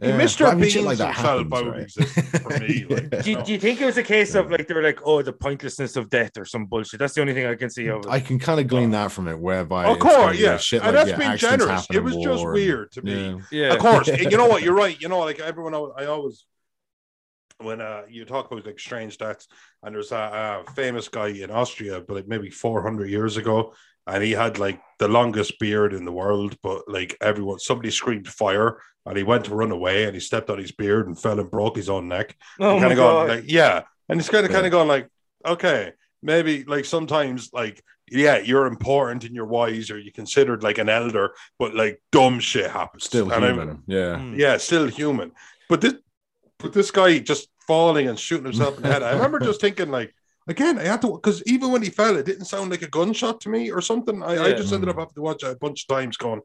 [0.00, 0.18] Yeah.
[0.18, 0.40] Mr.
[0.40, 2.42] But I mean, shit Beans like that himself happens, right?
[2.42, 4.74] for me, like, Do you, do you think it was a case of like they
[4.74, 6.98] were like, oh, the pointlessness of death or some bullshit?
[7.00, 8.08] That's the only thing I can see of it.
[8.08, 10.46] I can kind of glean that from it, whereby Of it's kind course, of, you
[10.46, 10.56] know, yeah.
[10.58, 11.86] shit and like, that's yeah, being generous.
[11.90, 13.12] It was just war and- weird to me.
[13.12, 13.38] yeah.
[13.68, 14.62] yeah, Of course, you know what?
[14.64, 15.00] You're right.
[15.00, 16.44] You know, like everyone, I always
[17.58, 19.46] when uh, you talk about like strange deaths,
[19.82, 23.74] and there's a, uh famous guy in Austria, but like maybe 400 years ago,
[24.06, 26.56] and he had like the longest beard in the world.
[26.62, 30.50] But like everyone, somebody screamed fire, and he went to run away, and he stepped
[30.50, 32.36] on his beard and fell and broke his own neck.
[32.60, 34.56] Oh kind of gone like, yeah, and it's kind of Yeah.
[34.56, 35.08] kind of gone like,
[35.46, 37.82] okay, maybe like sometimes like.
[38.10, 42.38] Yeah, you're important and you're wise, or you're considered like an elder, but like dumb
[42.38, 43.04] shit happens.
[43.04, 43.82] Still And I- human.
[43.86, 44.16] Yeah.
[44.16, 44.36] Mm.
[44.36, 45.32] yeah, still human.
[45.70, 45.94] But this,
[46.58, 49.02] but this guy just falling and shooting himself in the head.
[49.02, 50.14] I remember just thinking, like,
[50.46, 53.40] again, I had to because even when he fell, it didn't sound like a gunshot
[53.42, 54.22] to me or something.
[54.22, 56.42] I, I just ended up having to watch it a bunch of times, going,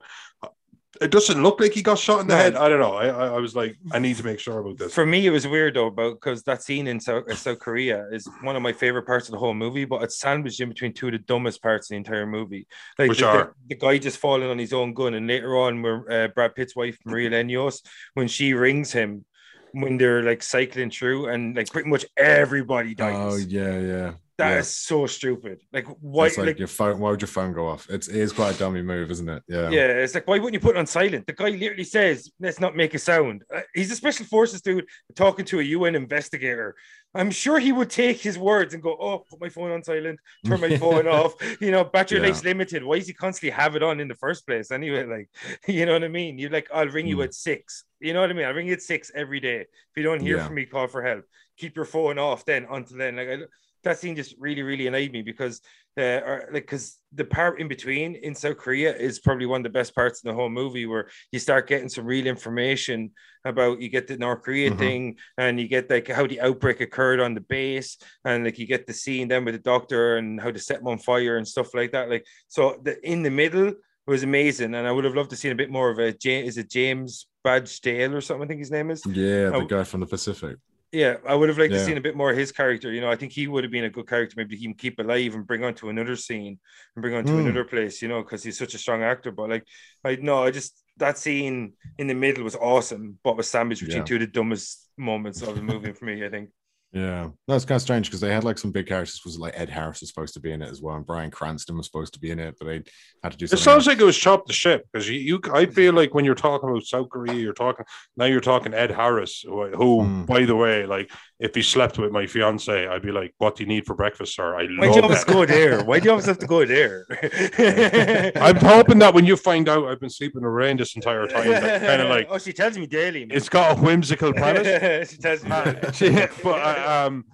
[0.99, 2.41] it doesn't look like he got shot in the No.
[2.41, 2.55] head.
[2.55, 2.95] I don't know.
[2.95, 4.93] I, I, I was like, I need to make sure about this.
[4.93, 8.27] For me, it was weird though, about because that scene in South, South Korea is
[8.41, 11.05] one of my favorite parts of the whole movie, but it's sandwiched in between two
[11.07, 12.67] of the dumbest parts of the entire movie.
[12.97, 13.55] Like Which the, the- are?
[13.67, 16.75] the, guy just falling on his own gun, and later on, where uh, Brad Pitt's
[16.75, 17.81] wife Mireille Enos,
[18.15, 19.23] when she rings him
[19.71, 23.33] when they're like cycling through, and like pretty much everybody oh, dies.
[23.33, 24.13] Oh yeah, yeah.
[24.39, 24.59] That yeah.
[24.59, 25.61] is so stupid.
[25.71, 26.23] Like why?
[26.27, 26.97] Like, like your phone.
[26.99, 27.87] Why would your phone go off?
[27.89, 29.43] It's it is quite a dummy move, isn't it?
[29.47, 29.69] Yeah.
[29.69, 31.27] Yeah, it's like, why wouldn't you put it on silent?
[31.27, 33.43] The guy literally says, let's not make a sound.
[33.53, 36.75] Uh, he's a special forces dude talking to a UN investigator.
[37.15, 40.19] I'm sure he would take his words and go, oh, put my phone on silent,
[40.45, 41.33] turn my phone off.
[41.59, 42.27] You know, battery Yeah.
[42.27, 42.83] life's limited.
[42.83, 44.71] Why does he constantly have it on in the first place?
[44.71, 45.29] Anyway, like,
[45.67, 46.37] you know what I mean?
[46.39, 47.23] You're like, I'll ring you Mm.
[47.25, 47.83] at six.
[47.99, 48.45] You know what I mean?
[48.45, 49.61] I'll ring you at six every day.
[49.61, 50.45] If you don't hear Yeah.
[50.45, 51.25] from me, call for help.
[51.57, 53.15] Keep your phone off then until then.
[53.17, 53.37] Like, I,
[53.83, 55.61] that scene just really, really annoyed me because
[55.97, 59.63] uh, or, like because the part in between in South Korea is probably one of
[59.63, 63.11] the best parts in the whole movie where you start getting some real information
[63.43, 64.77] about you get the North Korea Mhm.
[64.77, 68.67] thing and you get like how the outbreak occurred on the base and like you
[68.67, 71.47] get the scene then with the doctor and how to set them on fire and
[71.47, 72.09] stuff like that.
[72.09, 73.73] Like so the in the middle
[74.07, 76.49] was amazing and I would have loved to see a bit more of a James
[76.49, 79.01] is it James Badge Dale or something I think his name is.
[79.05, 80.57] Yeah, the guy from the Pacific.
[80.91, 82.91] Yeah, I would have liked to seen a bit more of his character.
[82.91, 84.97] You know, I think he would have been a good character, maybe he can keep
[84.99, 86.59] alive and bring on to another scene
[86.95, 87.39] and bring on to Mm.
[87.39, 89.31] another place, you know, because he's such a strong actor.
[89.31, 89.67] But like,
[90.03, 94.03] I no, I just that scene in the middle was awesome, but was sandwiched between
[94.03, 94.03] Yeah.
[94.03, 96.49] two of the dumbest moments of the movie for me, I think.
[96.91, 99.21] Yeah, no, it's kind of strange because they had like some big characters.
[99.23, 101.77] Was like Ed Harris was supposed to be in it as well, and Bryan Cranston
[101.77, 102.81] was supposed to be in it, but they
[103.21, 103.87] had to do It sounds else.
[103.87, 106.67] like it was chopped the ship because you, you, I feel like when you're talking
[106.67, 107.85] about South Korea, you're talking
[108.17, 108.25] now.
[108.25, 110.25] You're talking Ed Harris, who, who, Mm.
[110.25, 113.63] by the way, like if he slept with my fiance, I'd be like, "What do
[113.63, 115.33] you need for breakfast, sir?" I Why do you always that.
[115.33, 115.83] go there?
[115.83, 117.05] Why do you always have to go there?
[118.35, 121.27] I'm hoping that when you find out I've been sleeping in the rain this entire
[121.27, 123.25] time, that kind of like oh, she tells me daily.
[123.25, 123.37] man.
[123.37, 125.11] it's got a whimsical premise.
[125.11, 125.49] she tells me.
[125.59, 127.25] Uh, but I, um,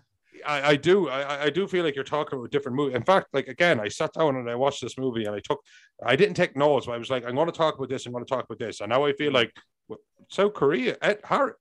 [0.46, 2.94] I, I do, I, I do feel like you're talking about a different movie.
[2.94, 5.60] In fact, like again, I sat down and I watched this movie and I took,
[6.06, 8.06] I didn't take notes, but I was like, I'm going to talk about this.
[8.06, 9.52] I'm going to talk about this, and now I feel like
[9.88, 11.54] well, South Korea, Ed Harry.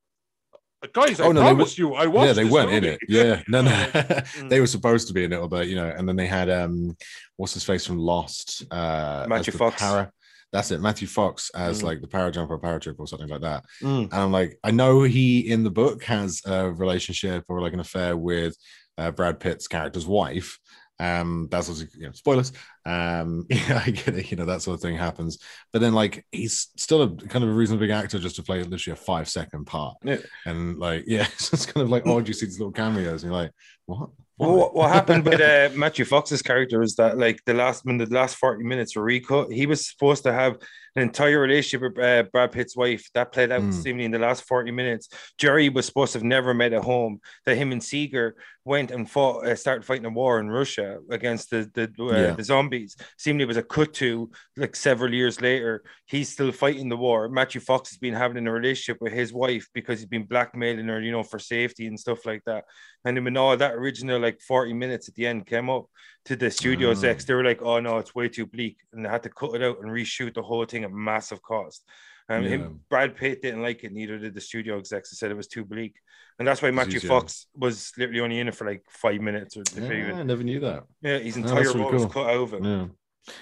[0.93, 2.27] Guys, I Oh, no, they promise you, I watched.
[2.29, 2.99] yeah, they this weren't in it.
[3.09, 4.49] Yeah, no, no, Mm.
[4.51, 6.97] they were supposed to be in it, but you know, and then they had um,
[7.37, 9.81] what's his face from Lost, uh, Matthew Fox.
[9.81, 10.11] Para,
[10.53, 11.85] that's it, Matthew Fox as Mm.
[11.85, 13.65] like the parajumper or paratrooper or something like that.
[13.83, 14.05] Mm.
[14.05, 17.81] And I'm like, I know he in the book has a relationship or like an
[17.81, 18.57] affair with
[18.99, 20.59] uh, Brad Pitt's character's wife.
[21.01, 22.53] Um, that's also, you know, spoilers.
[22.87, 25.39] Um, yeah, I get it, you know, that sort of thing happens.
[25.73, 28.63] But then, like, he's still a kind of a reasonably big actor just to play
[28.63, 29.97] literally a five second part.
[30.03, 30.19] Yeah.
[30.47, 33.23] And like, yeah, it's just kind of like, oh, you see these little cameos?
[33.23, 33.53] And you're like,
[33.87, 34.11] what?
[34.37, 37.99] Well, what, what happened with uh, Matthew Fox's character is that like the last when
[37.99, 40.57] the last 40 minutes were recut, he was supposed to have
[40.97, 43.73] an entire relationship with uh, Brad Pitt's wife that played out Mm.
[43.73, 45.09] seemingly in the last 40 minutes.
[45.39, 47.21] Jerry was supposed to have never met at home.
[47.47, 51.51] That him and Seeger went and fought, uh, started fighting a war in Russia against
[51.51, 52.31] the the, uh, Yeah.
[52.33, 52.97] the zombies.
[53.19, 55.83] Seemingly it was a cut to like several years later.
[56.07, 57.29] He's still fighting the war.
[57.29, 61.01] Matthew Fox has been having a relationship with his wife because he's been blackmailing her,
[61.01, 62.65] you know, for safety and stuff like that.
[63.05, 65.87] And then when all that original like 40 minutes at the end came up
[66.27, 68.79] to the studio execs, they were like, oh no, it's way too bleak.
[68.93, 71.85] And they had to cut it out and reshoot the whole thing at massive cost.
[72.29, 72.51] And Yeah.
[72.51, 75.11] him, Brad Pitt didn't like it, neither did the studio execs.
[75.11, 75.97] They said it was too bleak.
[76.39, 76.99] And that's why Matthew.
[77.01, 80.15] Fox was literally only in it for like five minutes or Yeah.
[80.19, 80.85] I never knew that.
[81.03, 82.59] Yeah, his Oh, entire that's really role was cut over.
[82.63, 82.87] Yeah.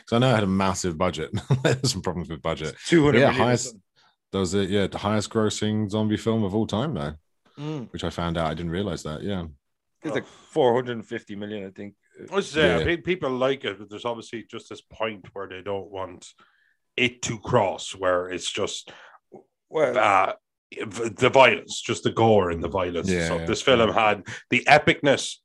[0.07, 1.31] So I know I had a massive budget.
[1.63, 2.75] There's some problems with budget.
[2.87, 3.83] 200 Yeah, highest- something.
[4.33, 7.15] Those are yeah, the highest grossing zombie film of all time though,
[7.59, 7.93] Mm.
[7.93, 8.51] which I found out.
[8.51, 9.23] I didn't realize that.
[9.23, 9.45] Yeah.
[10.03, 11.95] It's like 450 million, I think.
[12.31, 12.85] I was saying, Yeah.
[12.85, 16.27] pe- people like it, but there's obviously just this point where they don't want
[16.97, 18.93] it to cross, where it's just
[19.69, 20.33] Well, uh,
[20.71, 23.09] the violence, just the gore and the violence.
[23.11, 25.37] Yeah, so yeah, this film had the epicness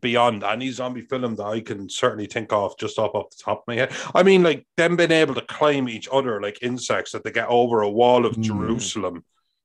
[0.00, 3.58] beyond any zombie film that I can certainly think of just off off the top
[3.60, 3.92] of my head.
[4.14, 7.48] I mean, like them being able to climb each other like insects that they get
[7.48, 8.42] over a wall of Mm.
[8.42, 9.24] Jerusalem.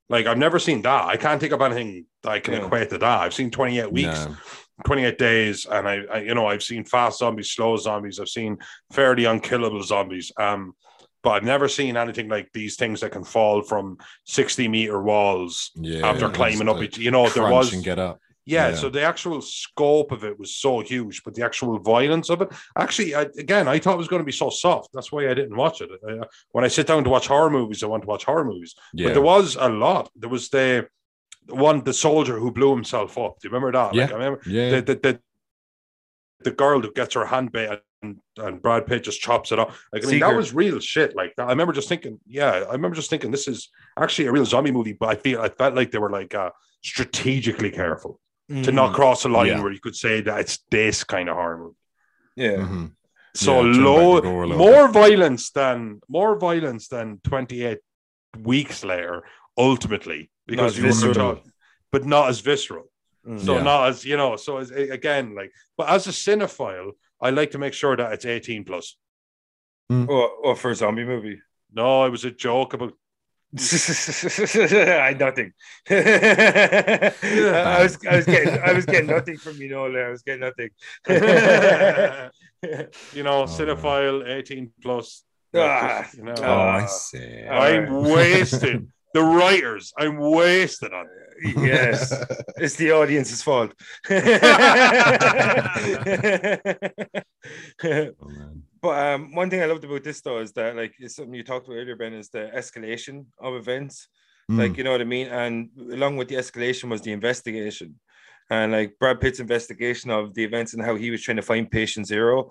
[0.10, 1.06] Like I've never seen that.
[1.06, 2.66] I can't think of anything that I can Yeah.
[2.66, 3.20] equate to that.
[3.22, 4.26] I've seen 28 weeks.
[4.26, 4.36] No.
[4.84, 8.58] 28 days and I, I you know i've seen fast zombies slow zombies i've seen
[8.92, 10.74] fairly unkillable zombies um
[11.24, 15.72] but i've never seen anything like these things that can fall from 60 meter walls
[15.76, 18.20] Yeah, after climbing up each you know there was and get up.
[18.46, 18.76] yeah, yeah.
[18.76, 22.50] so the actual scope of it was so huge but the actual violence of it
[22.78, 24.90] actually I, again i thought it was going to be so soft.
[24.94, 25.90] That's why i didn't watch it.
[26.08, 28.76] Uh, when i sit down to watch horror movies i want to watch horror movies.
[28.94, 30.12] Yeah, but there was a lot.
[30.18, 30.88] There was the
[31.50, 34.16] one the soldier who blew himself up do you remember that like Yeah.
[34.16, 35.20] i remember yeah, the, the, the,
[36.44, 39.84] the girl who gets her hand bit and, and Brad Pitt just chops it off.
[39.92, 41.16] Like, I mean, that was real shit.
[41.16, 44.46] Like, I remember just thinking, yeah, I remember just thinking this is actually a real
[44.46, 46.52] zombie movie, but I feel I felt like they were like uh,
[46.84, 49.50] strategically careful to not cross a line Mm.
[49.58, 49.64] Yeah.
[49.64, 51.76] where you could say that it's this kind of horror movie.
[52.36, 52.58] Yeah.
[52.58, 52.92] Mhm.
[53.34, 57.80] So Yeah, low, the gore a little more violence than more violence than 28
[58.38, 59.24] weeks later,
[59.58, 61.14] ultimately, because you were visceral.
[61.14, 61.44] taught-
[61.92, 62.86] but not as visceral.
[63.28, 63.40] Mm.
[63.40, 63.64] So Yeah.
[63.64, 67.58] not as you know, so as, again, like, but as a cinephile, I like to
[67.58, 68.98] make sure that it's 18 plus.
[69.90, 71.40] Or, or for a zombie movie.
[71.74, 72.94] No, it was a joke about
[73.58, 75.54] I nothing.
[75.90, 80.42] I was I was getting I was getting nothing from you know I was getting
[80.42, 80.70] nothing.
[83.14, 85.24] you know, Oh, cinephile 18 plus.
[85.56, 86.76] Ah, Just, you know, Oh, Ah.
[86.84, 87.44] I see.
[87.50, 88.12] I'm Alright.
[88.14, 88.92] wasted.
[89.16, 91.06] The writers, I'm wasted on.
[91.06, 91.56] it.
[91.58, 92.14] yes,
[92.58, 93.74] it's the audience's fault.
[97.84, 98.12] Oh.
[98.82, 101.44] But um, one thing I loved about this though is that like it's something you
[101.44, 104.08] talked about earlier, Ben, is the escalation of events.
[104.52, 104.58] Mm.
[104.58, 108.00] Like you know what I mean, and along with the escalation was the investigation,
[108.50, 111.70] and like Brad Pitt's investigation of the events and how he was trying to find
[111.70, 112.50] patient zero.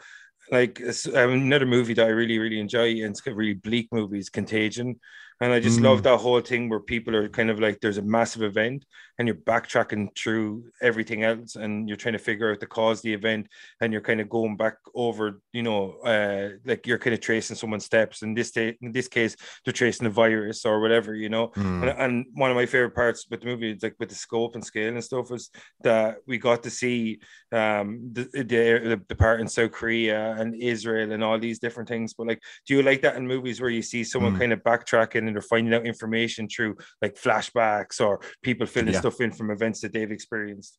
[0.51, 0.81] Like
[1.15, 4.31] um, another movie that I really really enjoy, and it's a really bleak movie is
[4.31, 5.01] Contagion,
[5.41, 5.85] and I just Mm.
[5.85, 8.85] love that whole thing where people are kind of like there's a massive event
[9.19, 13.03] and you're backtracking through everything else and you're trying to figure out the cause of
[13.03, 13.49] the event
[13.81, 17.57] and you're kind of going back over, you know, uh, like you're kind of tracing
[17.57, 18.23] someone's steps.
[18.23, 21.49] In this day, in this case, they're tracing a virus or whatever, you know.
[21.49, 21.83] Mm.
[21.83, 24.55] And, and one of my favorite parts with the movie, is like with the scope
[24.55, 25.51] and scale and stuff, was
[25.83, 27.21] that we got to see
[27.53, 32.15] um the, the the part in South Korea and Israel and all these different things.
[32.15, 34.39] But like, do you like that in movies where you see someone Mm.
[34.39, 39.01] kind of backtracking and they're finding out information through like flashbacks or people filling Yeah.
[39.01, 40.79] stuff in from events that they've experienced?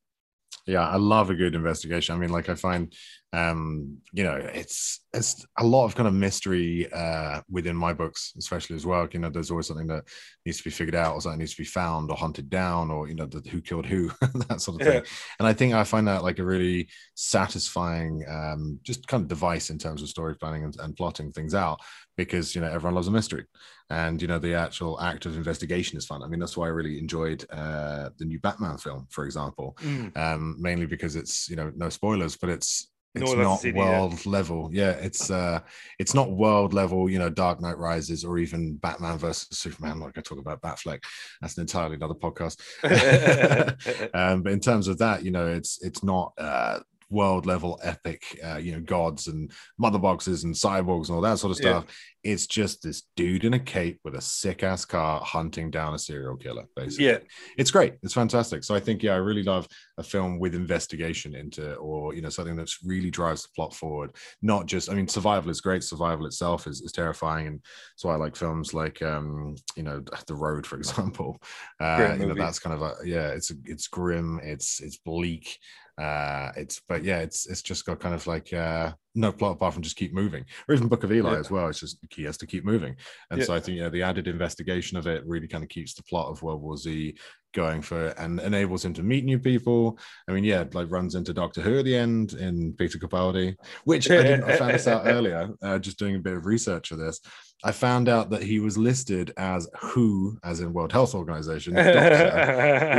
[0.68, 2.94] yeah i love a good investigation i mean like i find
[3.42, 8.34] um you know it's it's a lot of kind of mystery uh within my books
[8.38, 9.08] especially as well.
[9.12, 10.04] You know there's always something that
[10.46, 13.02] needs to be figured out or something needs to be found or hunted down or
[13.10, 14.02] you know the, who killed who
[14.48, 15.02] that sort of thing.
[15.40, 19.70] And i think i find that like a really satisfying um just kind of device
[19.70, 21.80] in terms of story planning and, and plotting things out
[22.18, 23.46] because you know everyone loves a mystery
[23.90, 26.24] and you know the actual act of investigation is fun.
[26.24, 30.16] I mean that's why i really enjoyed uh the new batman film for example Mm.
[30.18, 34.70] um mainly because it's you know no spoilers but it's it's that's not world level.
[34.74, 35.60] Yeah it's uh
[36.00, 40.18] it's not world level you know dark knight rises or even batman versus superman like
[40.18, 41.04] i talk about batfleck.
[41.42, 42.60] That's an entirely another podcast.
[44.14, 48.24] Um but in terms of that you know it's it's not uh world level epic
[48.44, 51.82] uh, you know gods and mother boxes and cyborgs and all that sort of Yeah.
[51.82, 51.96] stuff.
[52.24, 56.00] It's just this dude in a cape with a sick ass car hunting down a
[56.00, 57.06] serial killer basically.
[57.06, 57.18] Yeah,
[57.56, 57.94] it's great.
[58.02, 58.64] It's fantastic.
[58.64, 62.30] So i think yeah i really love a film with investigation into or you know
[62.30, 64.16] something that's really drives the plot forward.
[64.42, 65.84] Not just i mean survival is great.
[65.84, 67.48] Survival itself is, is terrifying.
[67.48, 67.62] And
[67.96, 71.40] so i like films like um you know the road for example.
[71.80, 74.40] Uh you know that's kind of a yeah it's it's grim.
[74.44, 75.60] It's it's bleak
[75.98, 79.74] uh it's but yeah it's it's just got kind of like uh no plot apart
[79.74, 81.40] from just keep moving or even book of eli Yeah.
[81.40, 82.96] as well it's just he has to keep moving
[83.32, 83.46] and Yeah.
[83.46, 86.04] so i think you know the added investigation of it really kind of keeps the
[86.04, 87.16] plot of world war z
[87.54, 89.98] going for and enables him to meet new people
[90.28, 94.12] i mean yeah like runs into doctor who at the end in peter capaldi which
[94.12, 96.98] i didn't i found this out earlier uh, just doing a bit of research for
[96.98, 97.22] this
[97.64, 101.92] i found out that he was listed as who as in world health organization doctor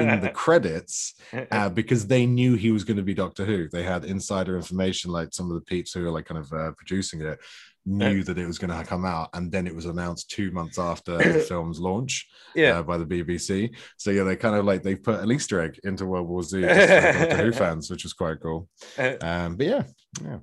[0.01, 1.15] in the credits
[1.51, 3.69] uh, because they knew he was going to be Doctor Who.
[3.69, 6.73] They had insider information, like some of the peeps who were like kind of uh,
[6.73, 7.41] producing it
[7.87, 10.79] knew that it was going to come out, and then it was announced two months
[10.79, 12.79] after the film's launch yeah.
[12.79, 13.75] uh, by the BBC.
[13.97, 16.61] So yeah, they kind of like they put an Easter egg into World War Z
[16.61, 18.69] just for Who fans, which was quite cool.
[18.99, 19.83] Um, but yeah,
[20.23, 20.39] yeah.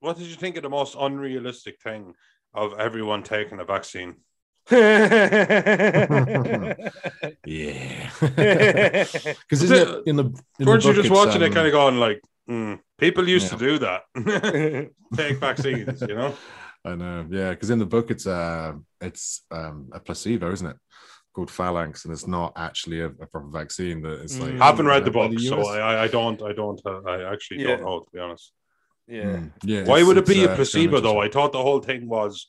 [0.00, 2.14] What did you think of the most unrealistic thing
[2.54, 4.16] of everyone taking a vaccine?
[4.70, 5.70] yeah.
[9.46, 10.24] Because isn't it in the
[10.58, 12.78] in Weren't the you book just it's, watching it, um, kind of going like, mm,
[12.98, 13.58] people used Yeah.
[13.58, 14.02] to do that,
[15.16, 16.34] take vaccines, you know?
[16.84, 20.76] I know, yeah, because in the book it's uh it's um a placebo, isn't it?
[21.34, 24.02] Called phalanx, and it's not actually a, a proper vaccine.
[24.02, 24.62] That it's like Mm.
[24.62, 27.32] I haven't read the by book, so I, I- I don't, I don't, uh, I
[27.32, 27.76] actually Yeah.
[27.76, 28.52] don't know to be honest.
[29.08, 29.36] yeah.
[29.36, 29.84] Mm, yeah.
[29.84, 31.20] Why would it be uh, a placebo kind though?
[31.20, 32.46] I thought the whole thing was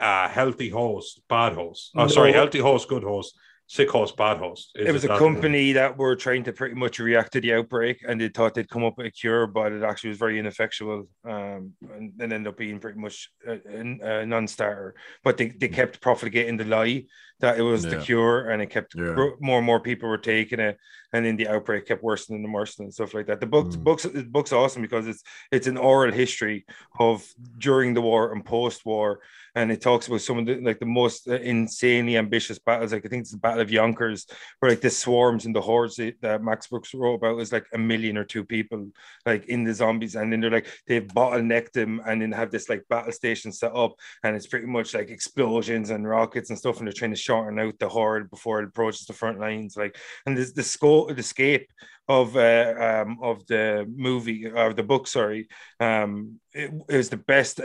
[0.00, 1.90] a healthy host, bad host.
[1.96, 2.08] Oh, No.
[2.08, 4.72] sorry, healthy host, good host, sick host, bad host.
[4.74, 8.04] Is it was a company that were trying to pretty much react to the outbreak
[8.06, 11.08] and they thought they'd come up with a cure, but it actually was very ineffectual
[11.24, 14.94] um, and, and ended up being pretty much a, a, a non-starter.
[15.22, 17.04] But they, they kept propagating the lie
[17.40, 19.14] that it was the cure and it kept Yeah.
[19.40, 20.78] more and more people were taking it
[21.12, 23.40] and then the outbreak kept worsening and worsening and stuff like that.
[23.40, 23.84] The book, the Mm.
[23.84, 26.64] books, the book's awesome because it's it's an oral history
[26.98, 27.24] of
[27.58, 29.20] during the war and post-war
[29.56, 32.92] and it talks about some of the like the most uh, insanely ambitious battles.
[32.92, 34.26] Like I think it's the Battle of Yonkers,
[34.58, 37.66] where like the swarms and the hordes that, that Max Brooks wrote about is like
[37.72, 38.88] a million or two people
[39.24, 42.68] like in the zombies, and then they're like they've bottlenecked them and then have this
[42.68, 43.92] like battle station set up,
[44.24, 47.58] and it's pretty much like explosions and rockets and stuff, and they're trying to shorten
[47.58, 49.76] out the horde before it approaches the front lines.
[49.76, 51.68] Like, and there's the scope, the scape
[52.08, 55.48] of uh, um of the movie or the book, sorry,
[55.80, 57.64] um, it, it the best uh,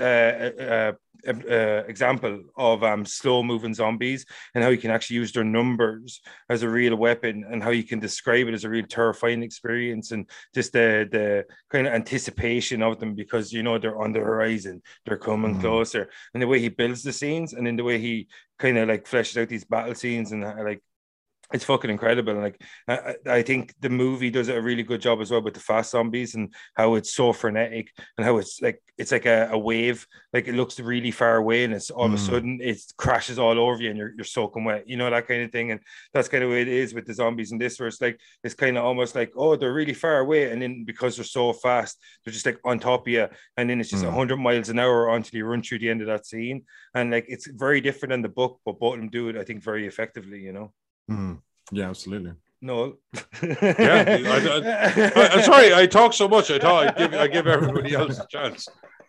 [0.59, 0.91] uh,
[1.27, 4.25] uh, example of um, slow moving zombies
[4.55, 7.83] and how you can actually use their numbers as a real weapon and how you
[7.83, 12.81] can describe it as a real terrifying experience and just the the kind of anticipation
[12.81, 15.61] of them because you know they're on the horizon they're coming Mhm.
[15.61, 18.87] closer and the way he builds the scenes and in the way he kind of
[18.87, 20.81] like fleshes out these battle scenes and uh, like
[21.51, 22.33] it's fucking incredible.
[22.33, 25.55] And like I, I think the movie does a really good job as well with
[25.55, 29.49] the fast zombies and how it's so frenetic and how it's like it's like a,
[29.51, 30.05] a wave.
[30.31, 32.19] Like it looks really far away and it's all of a Mm.
[32.19, 35.41] sudden it crashes all over you and you're you're soaking wet, you know, that kind
[35.41, 35.71] of thing.
[35.71, 35.79] And
[36.13, 38.53] that's kind of way it is with the zombies in this, where it's like it's
[38.55, 40.51] kind of almost like, oh, they're really far away.
[40.51, 43.27] And then because they're so fast, they're just like on top of you.
[43.57, 44.09] And then it's just Mm.
[44.09, 46.65] 100 miles an hour until you run through the end of that scene.
[46.93, 49.43] And like it's very different than the book, but both of them do it, I
[49.43, 50.73] think, very effectively, you know.
[51.09, 51.41] Mm,
[51.71, 52.33] yeah, absolutely.
[52.61, 52.97] No.
[53.41, 56.51] Yeah, I- I- I'm sorry, I talk so much.
[56.51, 58.67] I thought I'd give, I give everybody else a chance.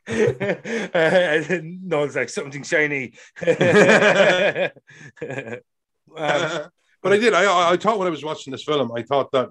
[0.09, 0.15] uh,
[1.63, 3.13] no, it's like something shiny.
[6.17, 6.69] Um,
[7.03, 7.35] but I did.
[7.35, 9.51] I I thought when I was watching this film, I thought that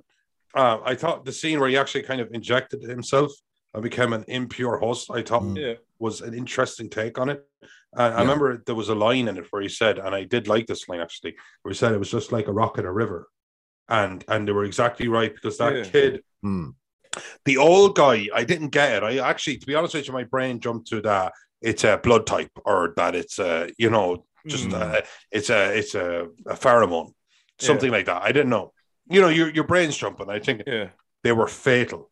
[0.53, 3.31] uh, I thought the scene where he actually kind of injected himself
[3.73, 5.09] and became an impure host.
[5.09, 5.75] I thought yeah.
[5.99, 7.47] was an interesting take on it.
[7.93, 10.47] And I remember there was a line in it where he said, and I did
[10.47, 12.91] like this line actually, where he said it was just like a rock in a
[12.91, 13.27] river.
[13.87, 15.83] And and they were exactly right because that Yeah.
[15.83, 16.75] kid, Mm,
[17.45, 19.03] the old guy, I didn't get it.
[19.03, 22.25] I actually, to be honest with you, my brain jumped to that it's a blood
[22.27, 24.73] type or that it's a, you know, just Mm.
[24.79, 27.11] uh, it's a it's a, a pheromone,
[27.59, 28.21] something like that.
[28.21, 28.71] I didn't know.
[29.09, 30.29] You know, your your brain's jumping.
[30.29, 30.89] I think yeah.
[31.23, 32.11] they were fatal.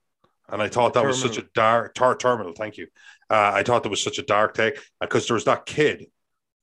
[0.49, 2.53] And I thought that was such a dark tar terminal.
[2.53, 2.87] Thank you.
[3.29, 6.05] Uh, I thought that was such a dark take because there was that kid,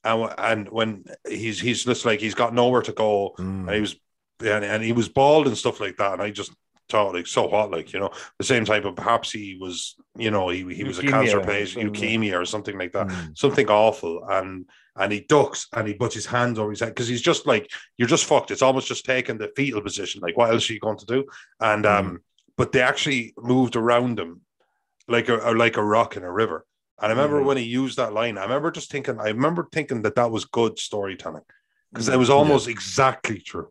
[0.02, 3.66] and and when he's he's just like he's got nowhere to go, mm.
[3.66, 3.96] and he was
[4.40, 6.52] and, and he was bald and stuff like that, and I just
[6.88, 10.30] thought like so hot, like you know, the same type of perhaps he was, you
[10.30, 13.36] know, he he was a cancer patient, leukemia or something like that, Mm.
[13.36, 14.66] something awful, and
[14.96, 17.70] and he ducks and he puts his hands over his head because he's just like
[17.98, 18.50] you're just fucked.
[18.50, 20.20] It's almost just taking the fetal position.
[20.20, 21.24] Like what else are you going to do?
[21.60, 22.20] And um,
[22.56, 24.42] but they actually moved around him
[25.08, 26.64] like a like a rock in a river.
[27.00, 27.46] And I remember Mhm.
[27.46, 30.44] when he used that line, I remember just thinking, I remember thinking that that was
[30.44, 31.42] good storytelling
[31.92, 33.70] because it was almost exactly true.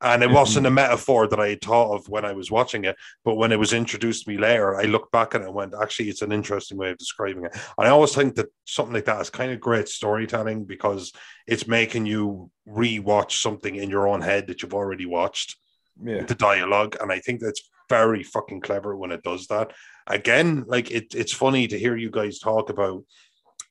[0.00, 0.34] And it Yeah.
[0.34, 3.52] wasn't a metaphor that I had thought of when I was watching it, but when
[3.52, 6.20] it was introduced to me later, I looked back at it and went, actually, it's
[6.20, 7.52] an interesting way of describing it.
[7.78, 11.12] And I always think that something like that is kind of great storytelling because
[11.46, 15.56] it's making you rewatch something in your own head that you've already watched
[16.02, 16.22] Yeah.
[16.24, 19.72] the dialogue, and I think that's very fucking clever when it does that.
[20.06, 23.04] Again, like it, it's funny to hear you guys talk about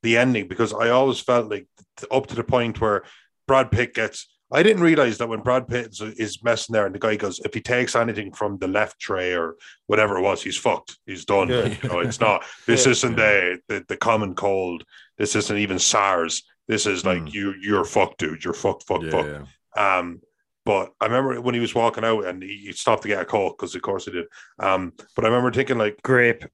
[0.04, 1.68] the ending because I always felt like
[2.12, 3.04] up to the point where
[3.48, 4.30] Brad Pitt gets.
[4.52, 7.40] I didn't realize that when Brad Pitt is, is messing there, and the guy goes,
[7.44, 9.56] if he takes anything from the left tray or
[9.88, 10.98] whatever it was, he's fucked.
[11.08, 11.50] He's done.
[11.50, 11.74] Yeah.
[11.82, 12.44] You know, it's not.
[12.68, 12.92] This Yeah.
[12.92, 14.84] isn't the, the the common cold.
[15.18, 16.44] This isn't even SARS.
[16.68, 17.34] This is like Mm.
[17.34, 17.54] you.
[17.62, 18.44] You're fucked, dude.
[18.44, 18.84] You're fucked.
[18.84, 19.02] Fuck.
[19.04, 19.26] yeah, fuck.
[19.26, 19.98] yeah.
[19.98, 20.22] Um,
[20.66, 23.58] but I remember when he was walking out and he, stopped to get a coke
[23.58, 24.26] because, of course, he did.
[24.60, 26.46] Um, but I remember thinking like, Grape.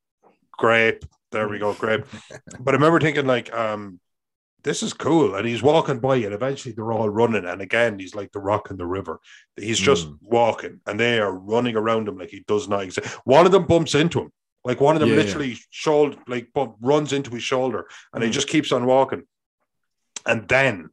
[0.57, 1.05] grape.
[1.31, 2.05] There we go, grape.
[2.59, 3.99] but I remember thinking like, um,
[4.63, 5.35] this is cool.
[5.35, 7.45] And he's walking by, and eventually they're all running.
[7.45, 9.19] And again, he's like the rock in the river.
[9.55, 10.17] He's just Mm.
[10.21, 13.07] walking, and they are running around him like he does not exist.
[13.25, 14.31] One of them bumps into him.
[14.65, 18.29] Like one of them Yeah, literally shoulder like bump, runs into his shoulder and he
[18.29, 18.33] Mm.
[18.33, 19.23] just keeps on walking.
[20.25, 20.89] And then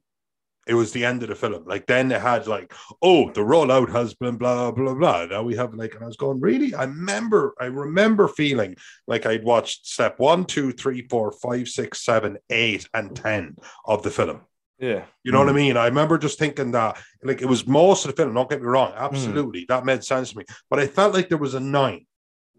[0.67, 1.65] It was the end of the film.
[1.65, 5.27] Like then they had like, oh, the rollout has been blah blah blah.
[5.27, 6.75] Now we have like, and I was going, really?
[6.75, 12.05] I remember, I remember feeling like I'd watched step one, two, three, four, five, six,
[12.05, 14.41] seven, eight, and ten of the film.
[14.79, 15.05] Yeah.
[15.23, 15.47] You know mm.
[15.47, 15.57] what I hmm.
[15.57, 15.77] mean?
[15.77, 18.67] I remember just thinking that like it was most of the film, don't get me
[18.67, 18.99] wrong, hmm.
[18.99, 19.63] absolutely.
[19.63, 19.69] Mm.
[19.69, 20.45] That made sense to me.
[20.69, 22.07] But I felt like there was a nine.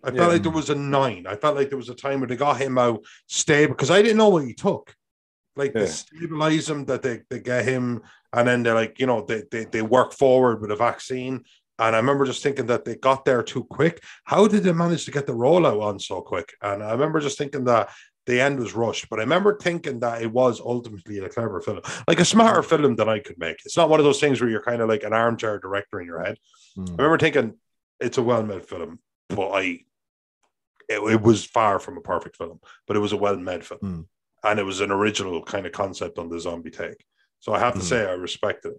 [0.03, 1.25] I felt like there was a nine.
[1.27, 4.01] I felt like there was a time where they got him out stable because I
[4.01, 4.95] didn't know what he took.
[5.57, 5.81] Like yeah.
[5.81, 8.01] they stabilize him, that they, they get him,
[8.33, 11.43] and then they're like, you know, they, they they work forward with a vaccine.
[11.79, 14.03] And I remember just thinking that they got there too quick.
[14.23, 16.53] How did they manage to get the rollout on so quick?
[16.61, 17.89] And I remember just thinking that
[18.25, 19.09] the end was rushed.
[19.09, 22.95] But I remember thinking that it was ultimately a clever film, like a smarter film
[22.95, 23.57] than I could make.
[23.63, 26.07] It's not one of those things where you're kind of like an armchair director in
[26.07, 26.37] your head.
[26.77, 26.89] Mm.
[26.89, 27.53] I remember thinking
[27.99, 28.99] it's a well-made film,
[29.29, 29.81] but I
[30.89, 33.79] it, it, was far from a perfect film, but it was a well-made film.
[33.83, 34.05] Mm
[34.43, 37.03] and it was an original kind of concept on the zombie take.
[37.39, 37.83] So I have to mm.
[37.83, 38.73] say I respect it.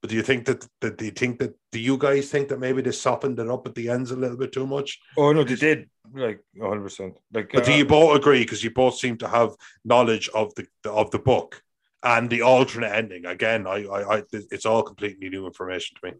[0.00, 2.58] But do you think that, that do you think that do you guys think that
[2.58, 4.98] maybe they softened it up at the ends a little bit too much?
[5.16, 6.82] Oh no, they did like 100.
[6.82, 8.40] percent Like, but uh, do you both agree?
[8.40, 9.50] Because you both seem to have
[9.84, 11.62] knowledge of the of the book
[12.02, 13.26] and the alternate ending.
[13.26, 16.18] Again, I, I, I it's all completely new information to me.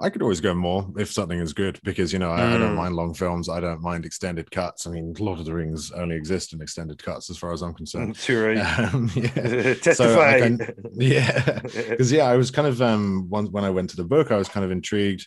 [0.00, 2.54] I could always go more if something is good because you know I, mm.
[2.54, 2.76] I, don't mm.
[2.76, 3.48] mind long films.
[3.48, 4.86] I don't mind extended cuts.
[4.86, 7.74] I mean, Lord of the Rings only exist in extended cuts, as far as I'm
[7.74, 8.14] concerned.
[8.14, 8.78] True, right?
[8.94, 9.74] Um, yeah.
[9.74, 10.56] Testify.
[10.56, 14.04] So yeah, because yeah, I was kind of um once when I went to the
[14.04, 15.26] book, I was kind of intrigued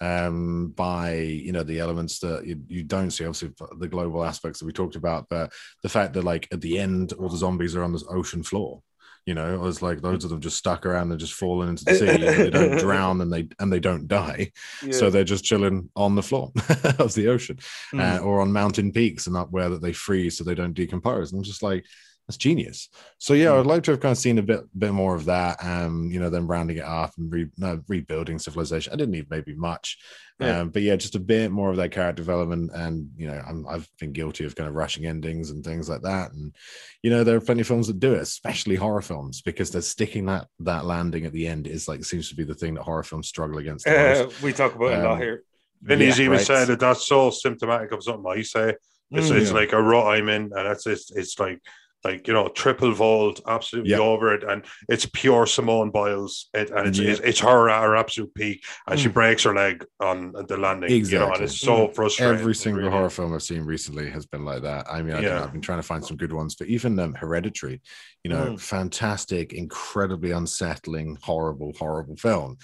[0.00, 4.60] um by you know the elements that you, you don't see obviously the global aspects
[4.60, 5.52] that we talked about but
[5.82, 8.80] the fact that like at the end all the zombies are on this ocean floor
[9.28, 11.84] you know, it was like loads of them just stuck around and just falling into
[11.84, 12.06] the sea.
[12.06, 14.50] they don't drown and they and they don't die,
[14.82, 14.92] yeah.
[14.92, 16.50] so they're just chilling on the floor
[16.98, 17.58] of the ocean
[17.92, 18.00] mm.
[18.00, 21.30] uh, or on mountain peaks and up where that they freeze so they don't decompose.
[21.30, 21.84] And I'm just like,
[22.28, 22.90] that's genius.
[23.16, 25.64] So yeah, I'd like to have kind of seen a bit bit more of that.
[25.64, 28.92] Um, you know, then rounding it off and re, no, rebuilding civilization.
[28.92, 29.96] I didn't need maybe much,
[30.38, 30.60] yeah.
[30.60, 32.70] um, but yeah, just a bit more of that character development.
[32.74, 36.02] And you know, i have been guilty of kind of rushing endings and things like
[36.02, 36.32] that.
[36.32, 36.54] And
[37.02, 39.80] you know, there are plenty of films that do it, especially horror films, because they're
[39.80, 42.82] sticking that that landing at the end is like seems to be the thing that
[42.82, 43.88] horror films struggle against.
[43.88, 45.44] Uh, we talk about um, it a lot um, here.
[45.88, 46.46] And he's even right.
[46.46, 48.74] said that that's so symptomatic of something I say.
[49.12, 49.56] It's, mm, it's yeah.
[49.56, 51.60] like a rut I'm in, and that's it's it's like
[52.04, 54.00] like you know triple vault absolutely yep.
[54.00, 57.08] over it and it's pure simone biles it, and it's, yep.
[57.08, 59.02] it's, it's, her at her absolute peak and mm.
[59.02, 61.18] she breaks her leg on the landing exactly.
[61.18, 61.94] you know and it's so mm.
[61.94, 62.92] frustrating every single really.
[62.92, 65.42] horror film i've seen recently has been like that i mean I yeah.
[65.42, 67.80] i've been trying to find some good ones but even um, hereditary
[68.22, 68.60] you know mm.
[68.60, 72.58] fantastic incredibly unsettling horrible horrible film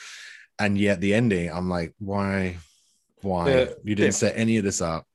[0.59, 2.57] and yet the ending i'm like why
[3.23, 5.07] why you didn't the, set any of this up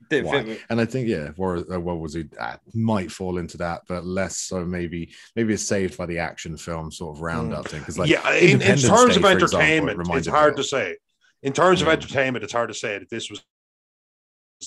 [0.69, 2.33] and I think yeah, or uh, what was it?
[2.39, 4.65] Uh, might fall into that, but less so.
[4.65, 7.69] Maybe maybe it's saved by the action film sort of roundup mm.
[7.69, 7.79] thing.
[7.79, 10.97] Because like yeah, in, in terms Day, of entertainment, example, it it's hard to say.
[11.41, 11.87] In terms yeah.
[11.87, 13.41] of entertainment, it's hard to say that this was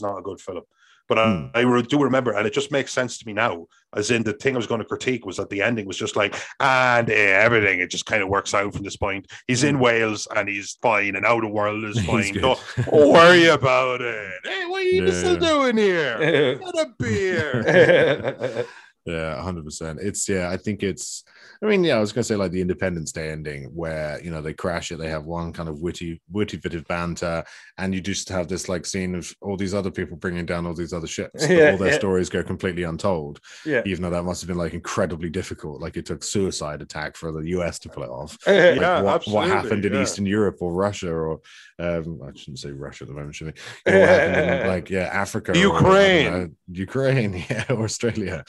[0.01, 0.63] not a good film.
[1.09, 1.51] But I, mm.
[1.55, 3.67] I, do remember, and it just makes sense to me now.
[3.95, 6.17] As in, the thing I was going to critique was that the ending was just
[6.17, 7.81] like, and uh, everything.
[7.81, 9.27] It just kind of works out from this point.
[9.47, 9.71] He's mm.
[9.71, 9.83] in hmm.
[9.83, 12.35] Wales and he's fine, and outer world is fine.
[12.35, 12.61] Don't
[12.93, 14.33] worry about it.
[14.45, 15.13] Hey, what are you yeah.
[15.13, 16.19] still doing here?
[16.59, 18.67] Get a beer.
[19.05, 19.99] yeah, hundred percent.
[20.01, 20.49] It's yeah.
[20.49, 21.25] I think it's
[21.63, 24.33] I mean, yeah, I was going to say like the Independence Day ending, where you
[24.33, 27.45] know they crash it, they have one kind of witty, witty bit of banter,
[27.79, 30.75] and you just have this like scene of all these other people bringing down all
[30.75, 31.49] these other ships.
[31.49, 31.99] Yeah, all their yeah.
[31.99, 33.39] stories go completely untold.
[33.65, 35.81] Yeah, even though that must have been like incredibly difficult.
[35.81, 38.37] Like it took suicide attack for the US to pull it off.
[38.63, 39.51] Like, yeah, what, absolutely.
[39.51, 40.03] what happened in.
[40.03, 41.41] Eastern Europe or Russia or
[41.79, 43.53] um, I shouldn't say Russia at the moment, should I?
[43.99, 48.45] what happened in, like yeah, Africa, Ukraine, or, Ukraine, yeah, or Australia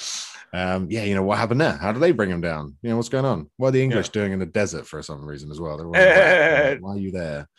[0.54, 1.78] um, yeah, you know what happened there?
[1.78, 2.76] How do they bring him down?
[2.84, 3.50] You know what's going on?
[3.58, 4.14] What are the English yeah.
[4.14, 5.78] doing in the desert for some reason as well?
[5.78, 5.94] Like,
[6.82, 7.50] Why are you there?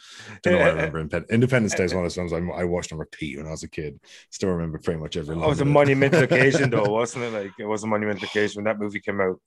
[0.42, 0.60] Don't know.
[0.60, 3.46] I remember Independence Day is one of those films I, I, watched on repeat when
[3.46, 4.00] I was a kid.
[4.30, 5.36] Still remember pretty much every.
[5.36, 7.32] Oh, it was a monumental occasion, though, wasn't it?
[7.32, 9.38] Like it was a monumental occasion when that movie came out.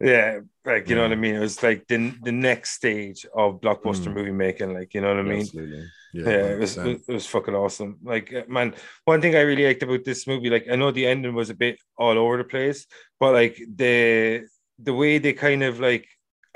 [0.00, 1.02] Yeah, like you yeah.
[1.02, 1.36] know what I mean.
[1.36, 4.14] It was like the the next stage of blockbuster mm.
[4.14, 4.74] movie making.
[4.74, 5.40] Like you know what I mean.
[5.42, 5.86] Absolutely.
[6.12, 7.98] Yeah, yeah it was it was fucking awesome.
[8.02, 11.06] Like uh, man, one thing I really liked about this movie, like I know the
[11.06, 12.86] ending was a bit all over the place,
[13.20, 14.46] but like the
[14.78, 16.06] the way they kind of like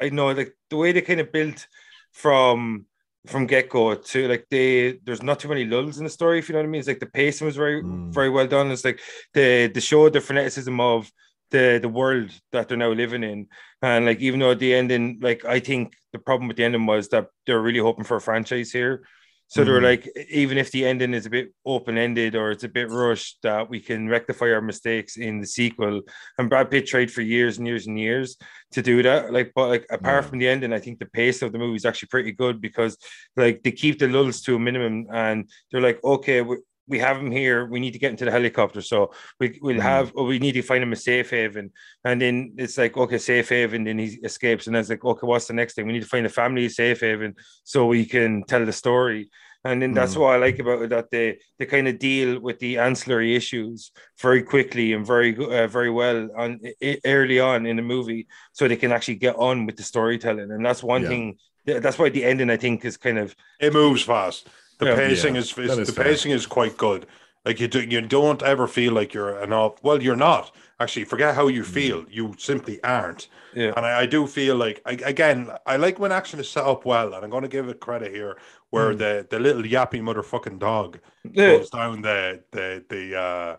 [0.00, 1.66] I know like the way they kind of built
[2.12, 2.86] from
[3.26, 6.48] from get go to like they there's not too many lulls in the story, if
[6.48, 6.78] you know what I mean.
[6.78, 8.12] It's like the pacing was very mm.
[8.12, 8.70] very well done.
[8.70, 9.00] It's like
[9.34, 11.10] the the show the fanaticism of
[11.50, 13.48] the the world that they're now living in.
[13.82, 16.86] And like even though at the ending, like I think the problem with the ending
[16.86, 19.04] was that they're really hoping for a franchise here
[19.50, 19.82] So they're Mhm.
[19.82, 23.38] like, even if the ending is a bit open ended or it's a bit rushed,
[23.42, 26.02] that we can rectify our mistakes in the sequel.
[26.36, 28.36] And Brad Pitt tried for years and years and years
[28.72, 29.32] to do that.
[29.32, 30.28] Like, but like apart Yeah.
[30.28, 32.98] from the ending, I think the pace of the movie is actually pretty good because
[33.36, 36.44] like they keep the lulls to a minimum and they're like, okay,
[36.88, 37.66] we, have him here.
[37.66, 38.80] We need to get into the helicopter.
[38.82, 39.82] So we, we'll Mm.
[39.82, 41.70] have, or we need to find him a safe haven.
[42.04, 43.84] And then it's like, okay, safe haven.
[43.84, 44.66] Then he escapes.
[44.66, 45.86] And it's like, okay, what's the next thing?
[45.86, 47.34] We need to find a family safe haven
[47.64, 49.30] so we can tell the story.
[49.64, 50.20] And then that's Mm.
[50.20, 53.90] what I like about it that they they kind of deal with the ancillary issues
[54.22, 56.60] very quickly and very uh, very well on
[57.04, 60.50] early on in the movie, so they can actually get on with the storytelling.
[60.52, 61.08] And that's one Yeah.
[61.08, 61.38] thing.
[61.66, 64.46] That's why the ending I think is kind of It moves fast.
[64.78, 64.96] The Yeah.
[64.96, 66.04] pacing Yeah, is, that is is the fair.
[66.04, 67.06] pacing is quite good.
[67.44, 69.82] Like you do, you don't ever feel like you're an off.
[69.82, 71.04] Well, you're not actually.
[71.04, 72.04] Forget how you feel.
[72.10, 73.28] You simply aren't.
[73.54, 73.72] yeah.
[73.76, 76.84] And I, I do feel like I, again, I like when action is set up
[76.84, 78.38] well, and I'm going to give it credit here,
[78.70, 78.98] where Mm.
[78.98, 81.56] the the little yappy motherfucking dog Yeah.
[81.58, 83.56] goes down the the the uh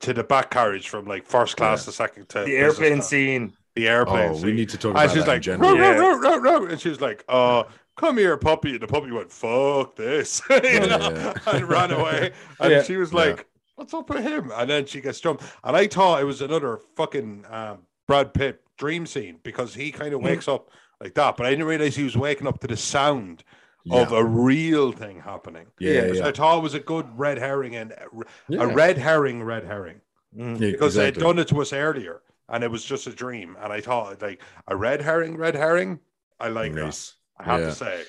[0.00, 3.08] to the back carriage from like first class to second to the airplane class.
[3.08, 3.52] scene.
[3.74, 4.32] The airplane.
[4.34, 5.70] Oh, we need to talk And about she's that in like, general.
[5.72, 5.98] "Row, row, Yeah.
[5.98, 7.64] row, row, row," and she's was like, uh,
[7.96, 8.72] come here, puppy.
[8.72, 11.34] And the puppy went, fuck this, you Yeah, know, yeah.
[11.56, 12.32] and ran away.
[12.60, 12.82] And Yeah.
[12.82, 13.18] she was Yeah.
[13.18, 14.50] like, what's up with him?
[14.54, 15.44] And then she gets jumped.
[15.64, 20.14] And I thought it was another fucking um, Brad Pitt dream scene because he kind
[20.14, 20.24] of Mm.
[20.24, 20.70] wakes up
[21.00, 21.36] like that.
[21.36, 23.44] But I didn't realize he was waking up to the sound
[23.90, 25.66] of a real thing happening.
[25.78, 26.20] Yeah, Yeah, yeah, Which.
[26.22, 28.06] I thought it was a good red herring and a,
[28.48, 28.62] Yeah.
[28.62, 30.00] a red herring, red herring
[30.36, 30.60] Mm.
[30.60, 31.20] Yeah, because exactly.
[31.20, 33.56] they'd done it to us earlier and it was just a dream.
[33.60, 36.00] And I thought, like, a red herring, red herring,
[36.40, 36.84] I like that.
[36.86, 37.14] Nice.
[37.38, 37.66] I have Yeah.
[37.66, 38.02] to say,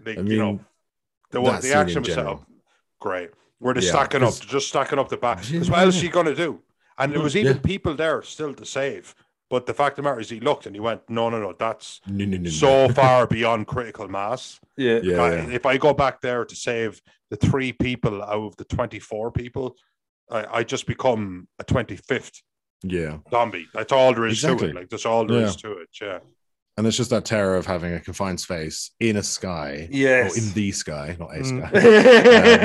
[0.00, 0.60] they, I you know,
[1.30, 2.46] the, that the scene action in was set up
[3.00, 3.30] great.
[3.60, 5.38] Were they Yeah, stacking up, just stacking up the back?
[5.44, 6.02] Yeah, Because what else yeah.
[6.02, 6.62] are you gonna do?
[6.98, 7.62] And there was even yeah.
[7.62, 9.14] people there still to save.
[9.50, 11.54] But the fact of the matter is, he looked and he went, "No, no, no,
[11.58, 12.50] that's No, no, no, no.
[12.50, 14.60] so far beyond critical mass.
[14.76, 15.00] Yeah.
[15.02, 15.48] Yeah, I- yeah.
[15.50, 17.00] If I go back there to save
[17.30, 19.74] the three people out of the twenty-four people,
[20.30, 22.42] I, I just become a twenty-fifth
[22.82, 23.18] yeah.
[23.30, 23.66] zombie.
[23.72, 24.74] That's all there is to it.
[24.74, 25.70] Like that's all there is Yeah.
[25.70, 25.88] to it.
[26.00, 26.18] Yeah.
[26.78, 30.36] And it's just that terror of having a confined space in a sky, Yes.
[30.36, 31.46] or in the sky, not a Mm.
[31.46, 31.80] sky, uh,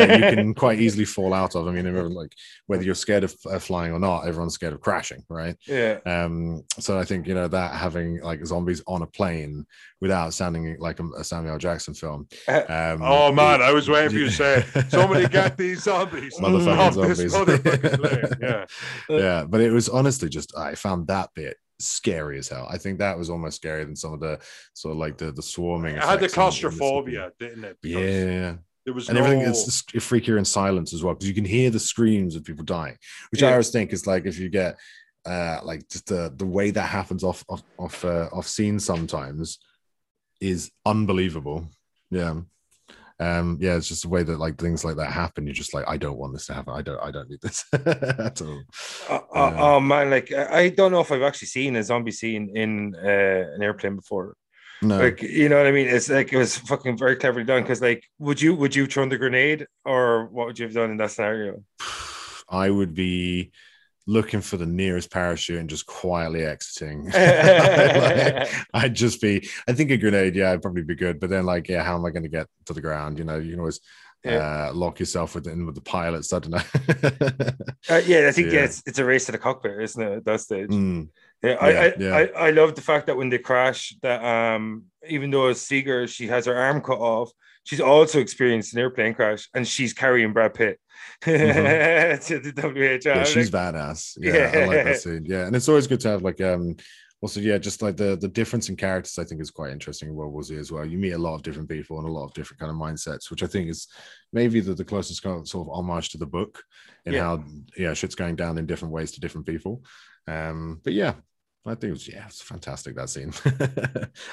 [0.05, 1.68] that you can quite easily fall out of.
[1.68, 2.32] I mean, remember, like
[2.68, 5.55] whether you're scared of uh, flying or not, everyone's scared of crashing, right?
[5.68, 5.97] yeah.
[6.05, 9.66] Um, so I think you know that having like zombies on a plane
[9.99, 12.28] without sounding like a, a Samuel Jackson film.
[12.47, 16.38] Um, Oh man, it- I was waiting for you to say somebody get these zombies
[16.39, 17.34] Motherfucking zombies.
[17.34, 18.34] motherfucking plane.
[18.41, 18.66] Yeah.
[19.09, 22.67] yeah, but it was honestly just I found that bit scary as hell.
[22.69, 24.39] I think that was almost scarier than some of the
[24.74, 25.95] sort of like the the swarming.
[25.95, 27.78] It had the effects in- in this claustrophobia, didn't it?
[27.82, 28.55] Because Yeah,
[28.86, 29.24] There was and no...
[29.24, 32.63] everything is freakier in silence as well because you can hear the screams of people
[32.65, 32.97] dying,
[33.32, 34.78] which I always think is like if you get
[35.26, 39.59] uh like just the the way that happens off off off, uh, off scene sometimes
[40.41, 41.69] is unbelievable.
[42.11, 42.41] Yeah.
[43.24, 45.45] Um, yeah, it's just the way that like things like that happen.
[45.45, 46.74] You're just like, I don't want this to happen.
[46.74, 48.63] I don't, I don't need this at all.
[49.09, 52.11] Uh, uh, oh man, like I I don't know if I've actually seen a zombie
[52.11, 54.36] scene in uh, an airplane before.
[54.82, 55.88] No, Like you know what I mean?
[55.88, 57.61] It's like it was fucking very cleverly done.
[57.61, 60.91] Because like, would you would you throw the grenade or what would you have done
[60.91, 61.63] in that scenario?
[62.49, 63.51] I would be
[64.06, 67.10] looking for the nearest parachute and just quietly exiting.
[67.14, 71.20] Like, I'd just be, I think a grenade, yeah, I'd probably be good.
[71.20, 73.20] But then, like, yeah, how am I going to get to the ground?
[73.20, 73.80] You know, you can always
[74.26, 76.34] uh, lock yourself within with the pilots.
[76.34, 77.49] I don't know.
[77.89, 78.60] Uh, yeah, I think yeah.
[78.60, 78.64] Yeah.
[78.64, 80.18] it's, it's a race to the cockpit, isn't it?
[80.18, 80.70] At that stage.
[80.70, 81.10] Mm,
[81.43, 82.16] Yeah, I, Yeah, I, yeah.
[82.16, 86.08] I, I love the fact that when they crash, that um, even though it's Segen,
[86.08, 87.32] she has her arm cut off.
[87.64, 90.80] She's also experienced an airplane crash, and she's carrying Brad Pitt
[91.22, 92.51] to the.
[92.51, 93.07] Mm-hmm.
[93.07, 94.18] yeah, she's like, badass.
[94.20, 94.84] Yeah, I like Yeah.
[94.84, 95.26] that scene.
[95.26, 96.76] Yeah, and it's always good to have like um.
[97.22, 100.16] Also, yeah, just like the the difference in characters, I think is quite interesting in
[100.16, 100.86] World War Z as well.
[100.86, 103.32] You meet a lot of different people and a lot of different kind of mindsets,
[103.32, 103.88] which I think is
[104.34, 106.61] maybe the, the closest kind of sort of homage to the book
[107.05, 107.22] in Yeah.
[107.22, 107.43] how
[107.78, 109.84] yeah shit's going down in different ways to different people.
[110.28, 111.14] Um, but yeah,
[111.66, 113.32] I think it was yeah, it's fantastic that scene.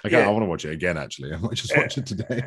[0.04, 0.26] I Yeah.
[0.26, 0.98] I want to watch it again.
[0.98, 2.42] Actually, I might just watch it today.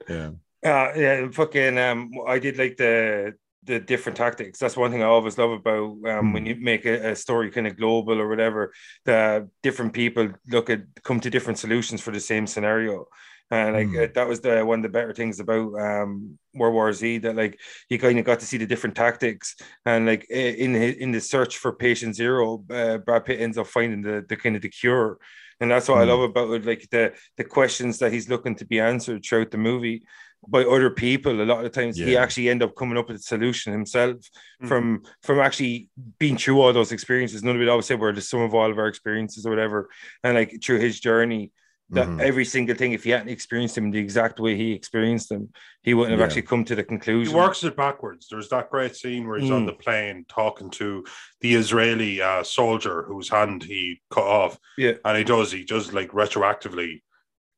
[0.08, 0.30] yeah,
[0.64, 1.78] Uh, yeah, fucking.
[1.78, 3.34] Um, I did like the
[3.64, 4.58] the different tactics.
[4.58, 6.46] That's one thing I always love about um, when Hmm.
[6.46, 8.72] you make a, a story kind of global or whatever.
[9.04, 13.06] The different people look at come to different solutions for the same scenario.
[13.50, 13.96] And like Hmm.
[13.96, 17.36] uh, that was the one of the better things about um, World War Z that
[17.36, 21.12] like you kind of got to see the different tactics and like in hi- in
[21.12, 24.62] the search for patient zero, uh, Brad Pitt ends up finding the the kind of
[24.62, 25.18] the cure,
[25.60, 26.08] and that's what I Hmm.
[26.08, 26.64] love about it.
[26.64, 30.02] Like the the questions that he's looking to be answered throughout the movie
[30.48, 31.40] by other people.
[31.40, 34.16] A lot of times he actually end up coming up with a solution himself
[34.62, 34.68] Mhm.
[34.68, 37.42] from from actually being through all those experiences.
[37.42, 39.90] None of it obviously were the sum of all of our experiences or whatever,
[40.22, 41.52] and like through his journey.
[41.90, 42.20] That Mhm.
[42.20, 45.92] every single thing, if he hadn't experienced them the exact way he experienced them, he
[45.94, 46.26] wouldn't have Yeah.
[46.26, 47.32] actually come to the conclusion.
[47.34, 48.26] He works it backwards.
[48.28, 49.66] There's that great scene where he's on Mm.
[49.66, 51.04] the plane talking to
[51.40, 54.94] the Israeli uh, soldier whose hand he cut off, Yeah.
[55.04, 55.52] and he does.
[55.52, 57.02] He does like retroactively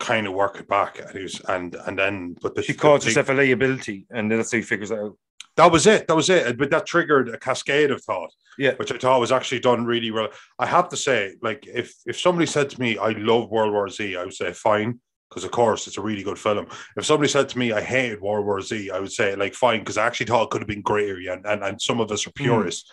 [0.00, 3.04] kind of work it back, and he was and and then but the She calls
[3.04, 5.16] the- herself a liability, and that's how he figures it out.
[5.56, 6.06] That was it.
[6.06, 6.58] That was it.
[6.58, 8.30] But that triggered a cascade of thought.
[8.58, 8.74] Yeah.
[8.74, 10.28] Which I thought was actually done really well.
[10.58, 13.88] I have to say, like, if if somebody said to me, I love World War
[13.88, 15.00] Z, I would say fine.
[15.28, 16.68] Because of course it's a really good film.
[16.96, 19.80] If somebody said to me I hated World War Z, I would say like fine,
[19.80, 22.12] because I actually thought it could have been greater, yeah, and, and, and some of
[22.12, 22.44] us are hmm.
[22.44, 22.88] purists.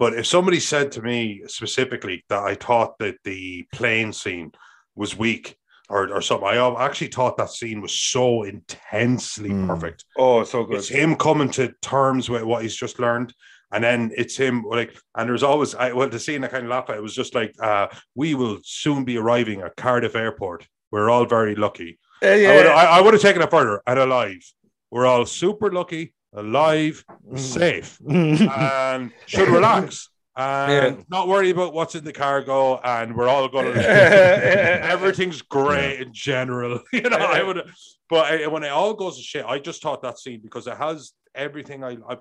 [0.00, 4.52] But if somebody said to me specifically that I thought that the plane scene
[4.96, 5.56] was weak
[5.88, 9.66] or, or something, I actually thought that scene was so intensely Mm.
[9.66, 10.76] perfect Oh, so good.
[10.78, 13.32] it's him coming to terms with what he's just learned
[13.72, 16.70] and then it's him like and there's always I well the scene I kind of
[16.70, 20.66] laugh at it was just like uh we will soon be arriving at Cardiff Airport
[20.90, 22.72] we're all very lucky Uh, I would yeah.
[22.82, 24.42] I, I would have taken it further and alive
[24.90, 27.38] we're all super lucky alive Mm.
[27.38, 30.08] safe and should relax
[30.38, 31.02] and Yeah.
[31.10, 33.80] not worry about what's in the cargo and we're all going to
[34.84, 36.80] everything's great in general.
[36.92, 37.68] You know, I would,
[38.08, 40.76] but uh, when it all goes to shit, I just thought that scene because it
[40.76, 42.16] has everything I, I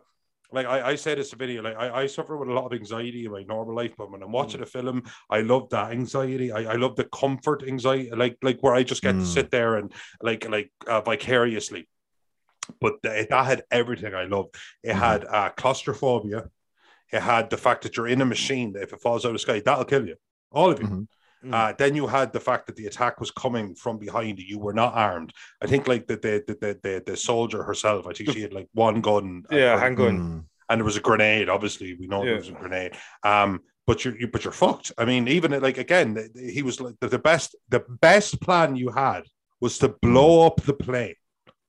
[0.51, 0.65] like.
[0.65, 3.31] I, I say this video, like I, I suffer with a lot of anxiety in
[3.31, 6.51] my normal life, but when I'm watching a film, I love that anxiety.
[6.51, 9.25] I, I love the comfort anxiety, like like where I just get to Mm.
[9.33, 9.91] sit there and
[10.21, 11.87] like like uh, vicariously.
[12.81, 14.55] But th- that had everything I loved.
[14.83, 14.99] It Mhm.
[14.99, 16.49] had uh, claustrophobia.
[17.11, 19.33] It had the fact that you're in a machine that if it falls out of
[19.35, 20.15] the sky, that'll kill you,
[20.51, 20.87] all of you.
[20.87, 21.07] Mhm.
[21.45, 21.53] Mm.
[21.53, 24.45] Uh, then you had the fact that the attack was coming from behind you.
[24.47, 25.31] You were not armed.
[25.61, 28.07] I think like the the the the, the, the soldier herself.
[28.07, 29.43] I think she had like one gun.
[29.51, 30.17] uh, yeah, or- handgun.
[30.19, 30.43] Mm.
[30.69, 31.47] and there was a grenade.
[31.47, 32.31] Obviously, we know Yeah.
[32.31, 32.93] there was a grenade.
[33.23, 34.91] Um, but you're you, but you're fucked.
[34.97, 37.55] I mean, even like again, th- th- he was like the, the best.
[37.69, 39.23] The best plan you had
[39.61, 41.15] was to blow up the plane.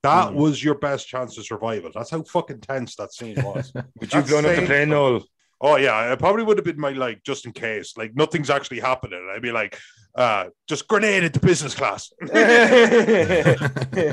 [0.02, 0.34] That Mm.
[0.34, 1.90] was your best chance of survival.
[1.92, 3.72] That's how fucking tense that scene was.
[3.74, 5.24] Would you That's blown up the plane, Noel?
[5.60, 8.78] Oh yeah, it probably would have been my like just in case, like nothing's actually
[8.78, 9.28] happening.
[9.34, 9.76] I'd be like,
[10.14, 12.12] uh, just grenade into business class.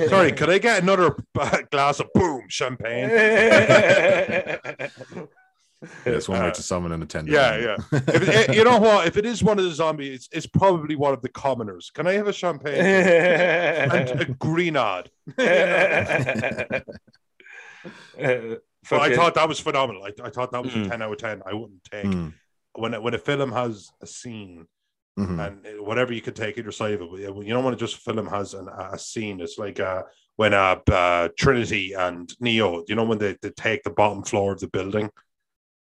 [0.10, 3.12] Sorry, could I get another uh, glass of boom champagne?
[5.82, 7.34] Yeah, it's one Uh, way to summon an attendant.
[7.36, 8.00] Yeah, yeah.
[8.08, 9.08] If it, you know what?
[9.08, 11.92] If it is one of the zombies, it's, it's probably one of the commoners.
[11.94, 14.26] Can I have a champagne and a?
[18.90, 20.04] But I thought that was phenomenal.
[20.04, 20.90] I, I thought that was a Mm.
[20.90, 21.42] ten out of ten.
[21.46, 22.34] I wouldn't take Mm.
[22.74, 24.68] when it, when a film has a scene
[25.20, 25.40] Mhm.
[25.48, 27.20] and whatever you could take it side of it.
[27.22, 29.40] You don't want to just film has an, a scene.
[29.42, 30.04] It's like uh,
[30.36, 34.52] when uh, uh, Trinity and Neo, you know, when they, they take the bottom floor
[34.52, 35.10] of the building.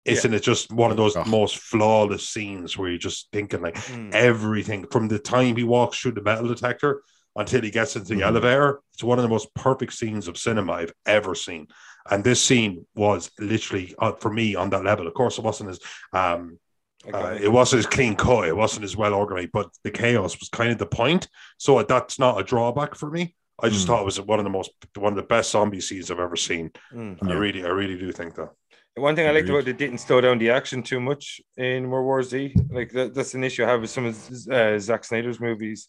[0.09, 1.27] Isn't it just one of those Ugh.
[1.27, 4.13] most flawless scenes where you're just thinking like Mm.
[4.13, 7.03] everything from the time he walks through the metal detector
[7.37, 8.27] until he gets into the Mhm.
[8.27, 8.81] elevator?
[8.95, 11.69] It's one of the most perfect scenes of cinema I've ever seen.
[12.11, 15.07] And this scene was literally uh, for me on that level.
[15.07, 15.81] Of course, it wasn't as
[16.13, 16.59] um,
[17.15, 18.49] uh, it wasn't as clean cut.
[18.49, 21.29] It wasn't as well organized, but the chaos was kind of the point.
[21.57, 23.37] So that's not a drawback for me.
[23.63, 23.89] I just Mm.
[23.89, 26.37] thought it was one of the most one of the best zombie scenes I've ever
[26.37, 26.71] seen.
[26.93, 27.19] Mm.
[27.23, 27.35] I Yeah.
[27.39, 28.51] really, I really do think that.
[29.01, 32.05] One thing I liked about it didn't slow down the action too much in World
[32.05, 32.55] War Z.
[32.71, 35.89] Like that, that's an issue I have with some of uh, Zack Snyder's movies.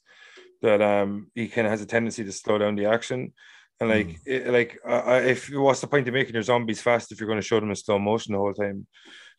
[0.62, 3.34] That um he kind of has a tendency to slow down the action,
[3.80, 7.12] and like it, like uh, uh, if what's the point of making your zombies fast
[7.12, 8.86] if you're going to show them in slow motion the whole time?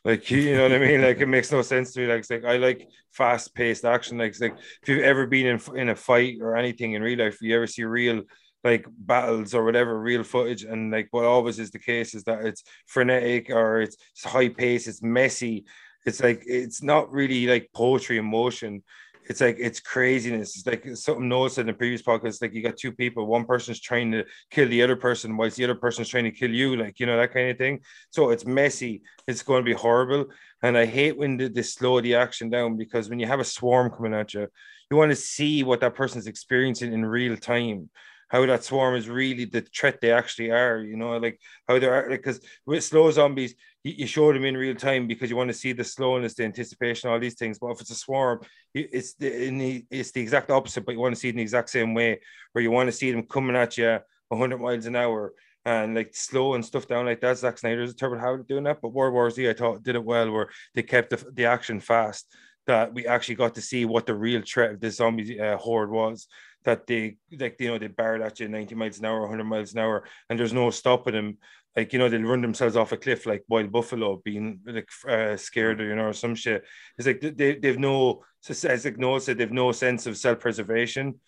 [0.05, 1.03] Like you you know what I mean?
[1.03, 2.07] Like it makes no sense to me.
[2.07, 4.17] Like it's like I like fast paced action.
[4.19, 7.19] Like it's like if you've ever been in in a fight or anything in real
[7.19, 8.23] life, you ever see real
[8.65, 12.45] like battles or whatever real footage and like what always is the case is that
[12.45, 15.65] it's frenetic or it's, high pace it's messy.
[16.07, 18.83] It's like it's not really like poetry in motion.
[19.29, 20.57] It's like it's craziness.
[20.57, 23.45] It's like something Noel said in the previous podcast like you got two people one
[23.45, 26.77] person's trying to kill the other person whilst the other person's trying to kill you
[26.77, 27.81] like you know that kind of thing.
[28.11, 29.03] So it's messy.
[29.27, 30.27] It's going to be horrible.
[30.63, 33.45] And I hate when they, they slow the action down because when you have a
[33.45, 34.49] swarm coming at you
[34.91, 37.89] you want to see what that person's experiencing in real time
[38.31, 42.09] how that swarm is really the threat they actually are, you know, like how they're
[42.09, 45.55] because with slow zombies, you, you show them in real time because you want to
[45.55, 47.59] see the slowness, the anticipation, all these things.
[47.59, 48.41] But if it's a swarm,
[48.73, 51.43] it's the, the it's the exact opposite, but you want to see it in the
[51.43, 52.21] exact same way,
[52.53, 56.15] where you want to see them coming at you 100 miles an hour and like
[56.15, 57.37] slow and stuff down like that.
[57.37, 60.05] Zack Snyder's a terrible how doing that, but World War Z I thought did it
[60.05, 62.27] well, where they kept the, the action fast.
[62.67, 65.91] That we actually got to see what the real threat of this zombie uh, horde
[65.91, 66.29] was
[66.65, 69.73] that they like you know they barrel at you 90 miles an hour 100 miles
[69.73, 71.39] an hour and there's no stopping them
[71.77, 75.37] like you know they'll run themselves off a cliff like wild buffalo being like uh,
[75.37, 76.65] scared or you know or some shit
[76.99, 81.21] it's like they, they've no as like Noel said, they've no sense of self-preservation.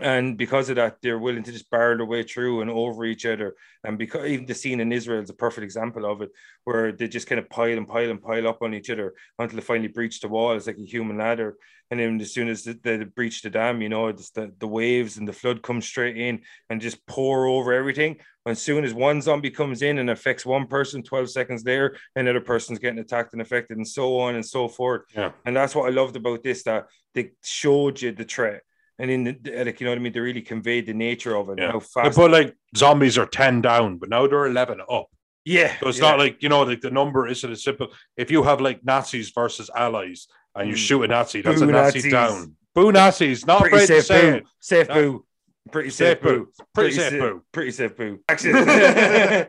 [0.00, 3.26] And because of that, they're willing to just barrel their way through and over each
[3.26, 3.54] other.
[3.84, 6.30] And because even the scene in Israel is a perfect example of it,
[6.64, 9.56] where they just kind of pile and pile and pile up on each other until
[9.56, 10.54] they finally breach the wall.
[10.54, 11.56] It's like a human ladder.
[11.90, 15.16] And then as soon as they, they breach the dam, you know, the, the waves
[15.16, 18.18] and the flood come straight in and just pour over everything.
[18.46, 22.42] As soon as one zombie comes in and affects one person, 12 seconds there, another
[22.42, 25.02] person's getting attacked and affected, and so on and so forth.
[25.14, 25.32] Yeah.
[25.44, 28.62] And that's what I loved about this, that they showed you the threat
[28.98, 31.48] and in the, like you know what I mean, they really conveyed the nature of
[31.50, 31.58] it.
[31.58, 31.72] Yeah.
[31.72, 35.06] How fast, but like zombies are 10 down, but now they're 11 up.
[35.44, 35.74] yeah.
[35.80, 36.10] So it's yeah.
[36.10, 37.88] not like, you know, like the number isn't as simple.
[38.16, 40.78] If you have like Nazis versus allies and you Mm.
[40.78, 42.12] shoot a Nazi, that's Boo a Nazi Nazis.
[42.12, 42.54] down.
[42.74, 44.44] Boo Nazis, not pretty afraid to safe say boo, it.
[44.60, 45.24] safe boo,
[45.72, 46.28] pretty Safe safe boo.
[46.46, 47.42] boo, Pretty safe sa- boo.
[47.52, 48.20] pretty safe boo.
[48.28, 48.52] Actually,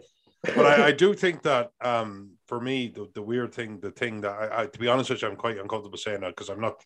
[0.55, 4.21] But I, I do think that um, for me, the, the weird thing, the thing
[4.21, 6.61] that I, I, to be honest with you, I'm quite uncomfortable saying that because I'm
[6.61, 6.81] not,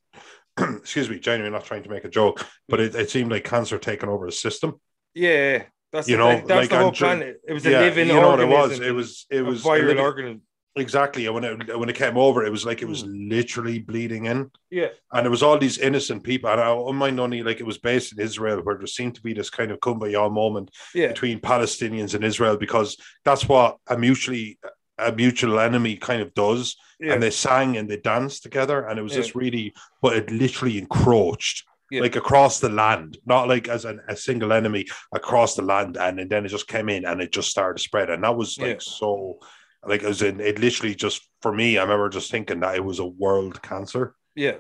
[0.78, 3.78] excuse me, genuinely not trying to make a joke, but it, it seemed like cancer
[3.78, 4.80] taking over the system.
[5.14, 7.42] yeah, that's You know, like, that's like, the whole I'm planet.
[7.48, 8.80] It was a yeah, living you know what it was.
[8.80, 10.42] It was, it was a viral living- organism.
[10.76, 11.26] exactly.
[11.28, 13.30] And when it when it came over, it was like it was Hmm.
[13.30, 14.50] literally bleeding in.
[14.72, 16.50] Yeah, and it was all these innocent people.
[16.50, 19.22] And I don't mind only like it was based in Israel, where there seemed to
[19.22, 23.96] be this kind of kumbaya moment yeah, between Palestinians and Israel because that's what a
[23.98, 24.58] mutually
[24.98, 26.76] a mutual enemy kind of does.
[27.00, 27.14] yeah.
[27.14, 29.22] And they sang and they danced together, and it was Yeah.
[29.22, 31.66] just really, but it literally encroached.
[31.92, 32.02] Yeah.
[32.02, 36.20] Like across the land, not like as an, a single enemy across the land, and,
[36.20, 38.58] and then it just came in and it just started to spread, and that was
[38.58, 39.38] like so,
[39.86, 41.78] like as in it literally just for me.
[41.78, 44.56] I remember just thinking that it was a world cancer, yeah.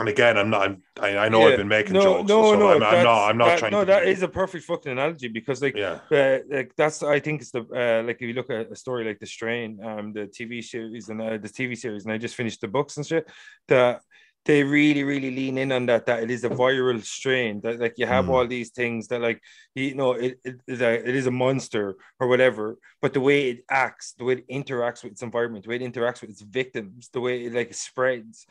[0.00, 0.62] And again, I'm not.
[0.62, 1.52] I'm, I, I know Yeah.
[1.52, 2.28] I've been making no, jokes.
[2.28, 3.30] No, so no, I'm, I'm not.
[3.30, 3.72] I'm not that- trying.
[3.72, 5.98] No, to that is a perfect fucking analogy because, like, Yeah.
[6.10, 9.04] uh, like that's I think it's the uh, like if you look at a story
[9.04, 12.34] like The Strain, um, the TV series and uh, the TV series, and I just
[12.34, 13.30] finished the books and shit.
[13.68, 14.00] That
[14.46, 16.06] they really, really lean in on that.
[16.06, 17.60] That it is a viral strain.
[17.62, 18.30] That like you have Mm.
[18.30, 19.42] all these things that like
[19.74, 22.78] you know it, it it is a monster or whatever.
[23.02, 25.82] But the way it acts, the way it interacts with its environment, the way it
[25.92, 28.46] interacts with its victims, the way it like spreads.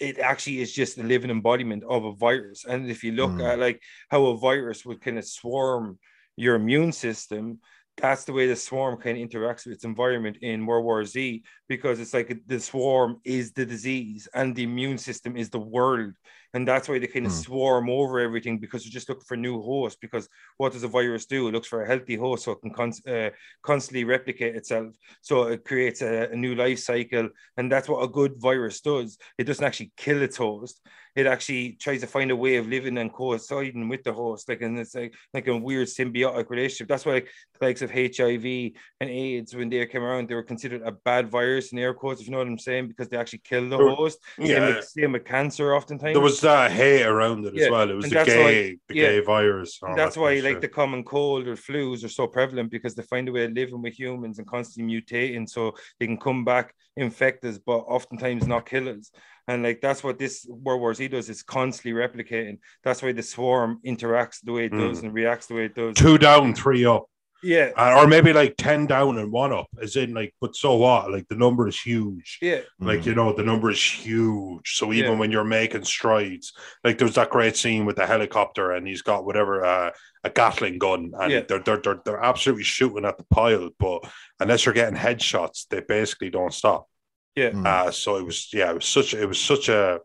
[0.00, 2.64] It actually is just the living embodiment of a virus.
[2.64, 3.52] And if you look Mm.
[3.52, 5.98] at like how a virus would kind of swarm
[6.36, 7.58] your immune system
[8.00, 11.42] that's the way the swarm kind of interacts with its environment in World War Z
[11.68, 16.14] because it's like the swarm is the disease and the immune system is the world.
[16.54, 17.38] And that's why they kind of Hmm.
[17.38, 19.98] swarm over everything because they're just looking for new hosts.
[20.00, 21.48] Because what does a virus do?
[21.48, 23.30] It looks for a healthy host so it can con- uh,
[23.62, 24.94] constantly replicate itself.
[25.20, 27.28] So it creates a, a new life cycle.
[27.56, 29.18] And that's what a good virus does.
[29.36, 30.80] It doesn't actually kill its host.
[31.16, 34.48] It actually tries to find a way of living and coinciding with the host.
[34.48, 36.86] Like, and it's like, like a weird symbiotic relationship.
[36.88, 37.26] That's why the
[37.66, 41.72] likes of HIV and AIDS, when they came around, they were considered a bad virus
[41.72, 43.88] in air quotes, if you know what I'm saying, because they actually kill the There-
[43.88, 44.18] host.
[44.38, 44.76] Same, Yeah.
[44.76, 46.14] with, same with cancer, oftentimes.
[46.14, 47.90] There was that hate around it Yeah, as well.
[47.90, 49.02] It was and the gay, why- the yeah.
[49.08, 49.78] gay virus.
[49.96, 50.60] that's that why like shit.
[50.60, 53.82] the common cold or flus are so prevalent because they find a way of living
[53.82, 58.66] with humans and constantly mutating so they can come back infect us but oftentimes not
[58.66, 59.12] kill us
[59.46, 63.22] and like that's what this world war z does is constantly replicating that's why the
[63.22, 65.04] swarm interacts the way it does Mm.
[65.04, 67.04] and reacts the way it does two down, three up.
[67.42, 67.70] Yeah.
[67.76, 71.10] Uh, or maybe like 10 down and one up as in like but so what?
[71.12, 72.38] Like the number is huge.
[72.42, 72.60] Yeah.
[72.80, 74.76] Like you know the number is huge.
[74.76, 75.18] So even Yeah.
[75.18, 76.52] when you're making strides
[76.84, 79.90] like there's that great scene with the helicopter and he's got whatever uh,
[80.24, 81.40] a gatling gun and Yeah.
[81.48, 84.00] they're, they're, they're, they're absolutely shooting at the pile but
[84.40, 86.88] unless you're getting headshots they basically don't stop.
[87.36, 87.50] Yeah.
[87.64, 90.00] Uh, so it was yeah it was such it was such a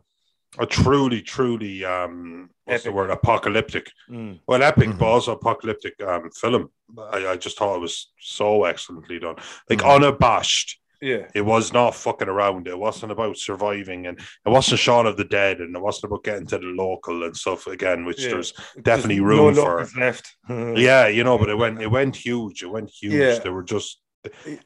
[0.60, 4.40] a truly truly um what's the word apocalyptic Mm.
[4.48, 4.98] well, epic, Mhm.
[5.00, 6.70] but also apocalyptic um, film.
[7.12, 9.36] I, I just thought it was so excellently done.
[9.70, 9.96] Like Mhm.
[9.96, 10.80] unabashed.
[11.02, 12.66] yeah It was not fucking around.
[12.68, 16.24] It wasn't about surviving, and it wasn't Shaun of the Dead, and it wasn't about
[16.24, 18.06] getting to the local and stuff again.
[18.06, 18.30] Which Yeah.
[18.30, 20.00] there's definitely Just room no for.
[20.00, 20.34] left
[20.78, 22.64] yeah, you know, but it went it went huge.
[22.64, 23.14] It went huge.
[23.14, 23.40] Yeah.
[23.40, 24.00] There were just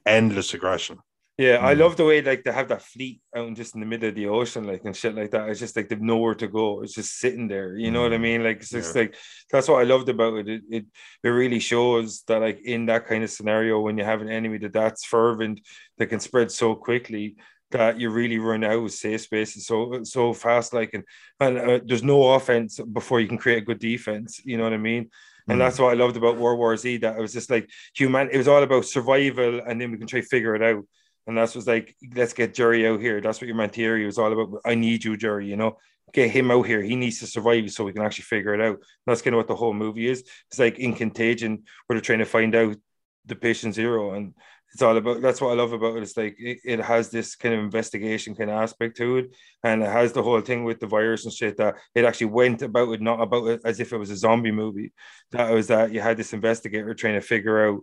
[0.05, 0.99] endless aggression.
[1.37, 1.79] Yeah, I Mm.
[1.79, 4.25] love the way like they have that fleet out just in the middle of the
[4.27, 5.47] ocean, like and shit like that.
[5.49, 6.81] It's just like they've nowhere to go.
[6.81, 7.77] It's just sitting there.
[7.77, 8.21] You know what I Mm.
[8.21, 8.43] mean?
[8.43, 9.01] Like it's just Yeah.
[9.03, 9.15] like
[9.51, 10.49] that's what I loved about it.
[10.49, 10.85] It, it.
[11.23, 14.57] it really shows that like in that kind of scenario, when you have an enemy
[14.59, 15.61] that that's fervent,
[15.99, 17.35] that can spread so quickly
[17.69, 20.73] that you really run out of safe spaces so so fast.
[20.73, 21.03] Like and
[21.39, 24.41] and uh, there's no offense before you can create a good defense.
[24.43, 25.11] You know what I mean?
[25.47, 25.59] And Mm.
[25.59, 26.97] that's what I loved about World War Z.
[26.97, 28.31] That it was just like human.
[28.31, 30.83] It was all about survival, and then we can try to figure it out.
[31.27, 33.19] And that's was like, let's get Gerry out here.
[33.19, 34.61] That's what your man theory was all about.
[34.65, 35.47] I need you, Gerry.
[35.47, 35.77] You know,
[36.13, 36.81] get him out here.
[36.81, 38.79] He needs to survive so we can actually figure it out.
[39.05, 40.23] That's kind of what the whole movie is.
[40.49, 42.77] It's like in Contagion, where they're trying to find out
[43.25, 44.33] the patient zero, and
[44.73, 46.03] it's all about that's what I love about it.
[46.03, 49.83] It's like it, it has this kind of investigation kind of aspect to it, and
[49.83, 52.93] it has the whole thing with the virus and shit that it actually went about
[52.93, 54.93] it not about it as if it was a zombie movie.
[55.31, 57.81] That was that you had this investigator trying to figure out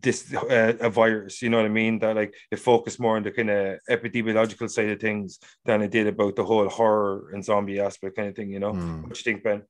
[0.00, 3.22] this uh, a virus you know what i mean that like it focused more on
[3.22, 7.42] the kind of epidemiological side of things than it did about the whole horror and
[7.42, 9.02] zombie aspect kind of thing you know Mm.
[9.02, 9.62] what do you think ben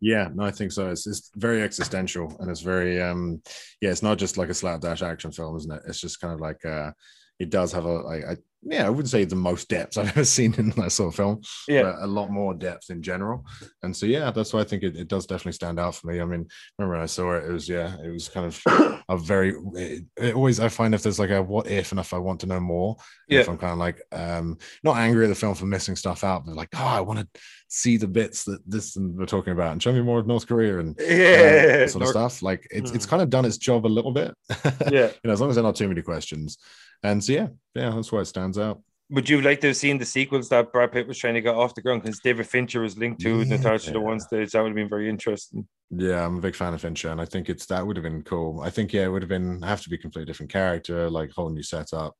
[0.00, 0.90] Yeah, no, I think so.
[0.90, 3.40] It's, it's very existential and it's very um
[3.80, 5.82] yeah, it's not just like a slapdash action film, isn't it?
[5.88, 6.90] It's just kind of like uh
[7.38, 8.36] it does have a like I
[8.66, 11.40] yeah, I wouldn't say the most depth I've ever seen in that sort of film,
[11.68, 13.44] yeah but a lot more depth in general.
[13.82, 16.20] And so yeah, that's why I think it, it does definitely stand out for me.
[16.20, 16.46] I mean,
[16.78, 20.04] remember when I saw it, it was yeah, it was kind of a very it,
[20.16, 22.46] it always I find if there's like a what if and if I want to
[22.46, 22.96] know more,
[23.28, 23.40] Yeah.
[23.40, 26.46] if I'm kind of like um not angry at the film for missing stuff out,
[26.46, 29.72] but like, oh, I want to see the bits that this and we're talking about
[29.72, 32.40] and show me more of North Korea and uh, yeah that sort of stuff.
[32.42, 33.10] Like it's it's Mhm.
[33.10, 34.32] kind of done its job a little bit.
[34.90, 36.58] yeah you know, as long as there are not too many questions.
[37.02, 38.80] And so yeah, yeah, that's why it stands out.
[39.10, 41.54] would you like to have seen the sequels that Brad Pitt was trying to get
[41.54, 43.56] off the ground because David Fincher was linked to Yeah.
[43.56, 46.74] Natasha the one stage that would have been very interesting Yeah, I'm a big fan
[46.74, 48.60] of Fincher, and I think it's that would have been cool.
[48.62, 51.30] I think yeah, it would have been have to be a completely different character, like
[51.32, 52.14] whole new setup.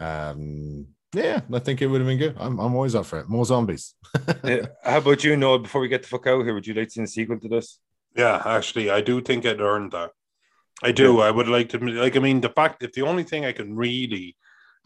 [0.00, 2.36] Um, yeah, I think it would have been good.
[2.38, 3.28] I'm I'm always up for it.
[3.28, 3.94] More zombies.
[4.44, 4.66] Yeah.
[4.84, 6.92] how about you Noel before we get the fuck out here would you like to
[6.92, 7.78] see a sequel to this
[8.16, 10.10] Yeah, actually, I do think it earned that.
[10.82, 11.20] I do.
[11.20, 12.16] I would like to like.
[12.16, 14.36] I mean, the fact if the only thing I can really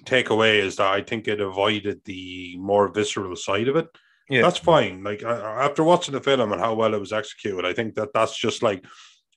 [0.05, 3.87] take away is that I think it avoided the more visceral side of it.
[4.29, 4.43] Yeah.
[4.43, 5.03] that's fine.
[5.05, 8.37] Like after watching the film and how well it was executed, I think that that's
[8.37, 8.85] just like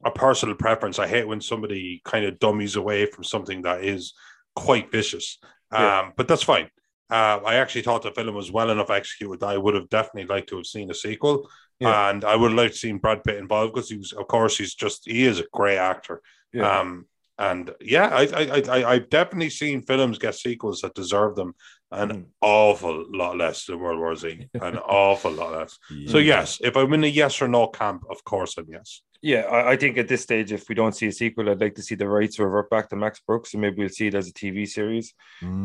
[0.06, 1.00] a personal preference.
[1.00, 4.14] I hate when somebody kind of dummies away from something that is
[4.56, 5.38] quite vicious.
[5.74, 6.00] Yeah.
[6.00, 6.70] Um, but that's fine.
[7.10, 10.34] Uh, I actually thought the film was well enough executed that I would have definitely
[10.34, 11.50] liked to have seen a sequel.
[11.80, 12.10] Yeah.
[12.10, 14.58] And I would have liked to see Brad Pitt involved because he was, of course,
[14.58, 16.22] he's just he is a great actor.
[16.54, 17.06] yeah Um,
[17.38, 21.54] and yeah, I, I, I, I've definitely seen films get sequels that deserve them
[21.92, 22.26] an Mhm.
[22.42, 25.78] awful lot less than World War Z, an awful lot less.
[26.08, 29.02] So yes, if I'm in a yes or no camp, of course I'm yes.
[29.22, 31.76] Yeah, I, I think at this stage, if we don't see a sequel, I'd like
[31.76, 34.28] to see the rights revert back to Max Brooks, and maybe we'll see it as
[34.30, 35.14] a TV series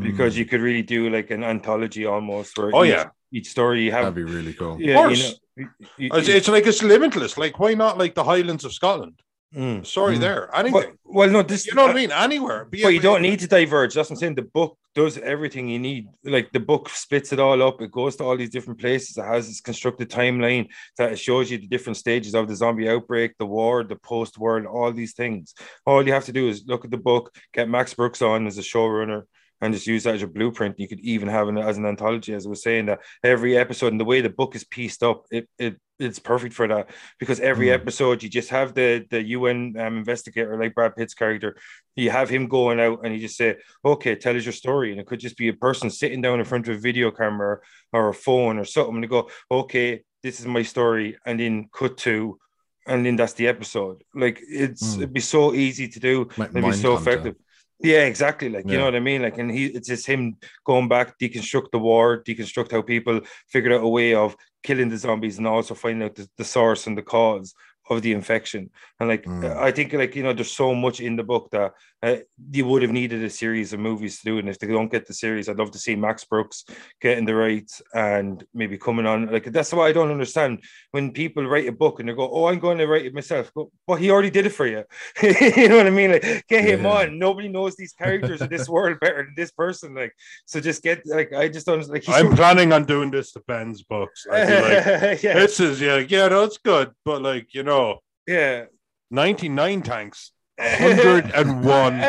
[0.00, 2.56] because Mm, you could really do like an anthology almost.
[2.56, 4.80] Where Oh each, yeah, each story you have, that'd be really cool.
[4.80, 5.18] yeah, course.
[5.18, 7.36] you know, you- you- it's, it's like it's limitless.
[7.36, 9.20] Like why not like the Highlands of Scotland?
[9.54, 9.84] Mm.
[9.84, 10.20] Sorry, Mm.
[10.20, 10.98] there Well, anything.
[11.04, 12.12] well, no, this you know what I mean?
[12.12, 12.66] Anywhere.
[12.66, 13.94] Be But you don't need to diverge.
[13.94, 14.34] That's what I'm saying.
[14.36, 16.06] The book does everything you need.
[16.24, 17.80] Like the book splits it all up.
[17.80, 19.16] It goes to all these different places.
[19.16, 23.32] It has this constructed timeline that shows you the different stages of the zombie outbreak,
[23.38, 25.54] the war, the post war, all these things.
[25.84, 28.56] All you have to do is look at the book, get Max Brooks on as
[28.58, 29.22] a showrunner,
[29.60, 30.78] and just use that as your blueprint.
[30.80, 33.92] You could even have it as an anthology, as I was saying, that every episode
[33.92, 36.88] and the way the book is pieced up, it, it it's perfect for that
[37.18, 37.74] because every Mm.
[37.74, 41.54] episode you just have the the UN um, investigator like Brad Pitt's character
[41.94, 44.92] you have him going out and you just say, okay, tell us your story.
[44.92, 47.58] And it could just be a person sitting down in front of a video camera
[47.92, 51.18] or a phone or something and they go, okay, this is my story.
[51.26, 52.38] And then cut to,
[52.86, 54.02] and then that's the episode.
[54.14, 54.98] Like it's, Mm.
[54.98, 56.28] it'd be so easy to do.
[56.38, 57.34] Like It'd be so effective.
[57.82, 58.48] Yeah, exactly.
[58.50, 59.22] Like, you know what I mean?
[59.22, 63.72] Like, and he, it's just him going back, deconstruct the war, deconstruct how people figured
[63.72, 66.98] out a way of killing the zombies and also finding out the, the source and
[66.98, 67.54] the cause
[67.88, 68.70] of the infection.
[68.98, 69.56] And like, Mm.
[69.56, 71.72] I think like, you know, there's so much in the book that
[72.02, 72.16] uh,
[72.50, 74.38] you would have needed a series of movies to do.
[74.38, 76.64] And if they don't get the series, I'd love to see Max Brooks
[77.00, 79.30] getting the rights and maybe coming on.
[79.30, 82.46] Like, that's why I don't understand when people write a book and they go, Oh,
[82.46, 83.50] I'm going to write it myself.
[83.54, 84.84] But well, he already did it for you.
[85.22, 86.12] you know what I mean?
[86.12, 86.90] Like, get him Yeah.
[86.90, 87.18] on.
[87.18, 89.94] Nobody knows these characters in this world better than this person.
[89.94, 90.14] Like,
[90.46, 93.82] so just get, like, I just don't, like, I'm planning on doing this to Ben's
[93.82, 94.26] books.
[94.26, 94.48] Like,
[95.22, 98.64] yeah, this is yeah, yeah, that's good, but like you know, yeah.
[99.10, 102.00] 99 tanks, 101.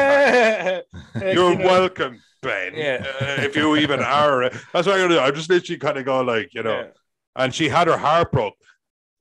[1.34, 2.74] You're welcome, Ben.
[2.76, 3.06] Yeah.
[3.20, 5.20] Uh, if you even are, that's what I'm gonna do.
[5.20, 6.88] I'm just literally kind of go like, you know, yeah.
[7.36, 8.56] and she had her heart broke.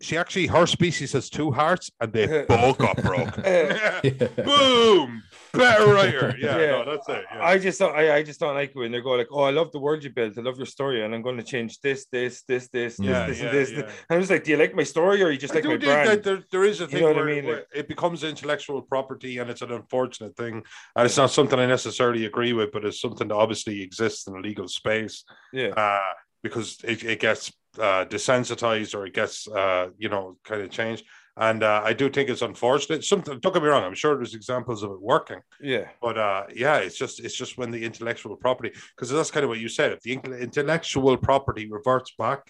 [0.03, 3.39] She actually, her species has two hearts, and they both got broke.
[3.47, 4.01] Uh,
[4.45, 5.23] Boom,
[5.53, 6.35] better writer.
[6.41, 6.67] Yeah, Yeah.
[6.67, 7.25] no, that's it.
[7.33, 7.45] Yeah.
[7.45, 7.95] I just don't.
[7.95, 10.03] I, I just don't like it when they go like, "Oh, I love the world
[10.05, 10.39] you built.
[10.39, 13.39] I love your story, and I'm going to change this, this, this, this, yeah, this,
[13.39, 13.91] this, yeah, and this." yeah.
[14.09, 16.23] I'm just like, "Do you like my story, or you just I like my brand?"
[16.23, 17.45] there, there is a thing know what I where, mean?
[17.45, 20.63] where it becomes intellectual property and it's an unfortunate thing.
[20.97, 24.37] And it's not something I necessarily agree with, but it's something that obviously exists in
[24.37, 25.99] a legal space yeah, uh,
[26.43, 31.05] because it, it gets uh, desensitized or it gets, uh, you know, kind of changed.
[31.49, 33.03] And uh, I do think it's unfortunate.
[33.03, 35.41] Something, don't get me wrong, I'm sure there's examples of it working.
[35.61, 39.45] yeah, But uh, yeah, it's just it's just when the intellectual property, because that's kind
[39.45, 39.89] of what you said.
[39.93, 40.13] If the
[40.49, 42.41] intellectual property reverts back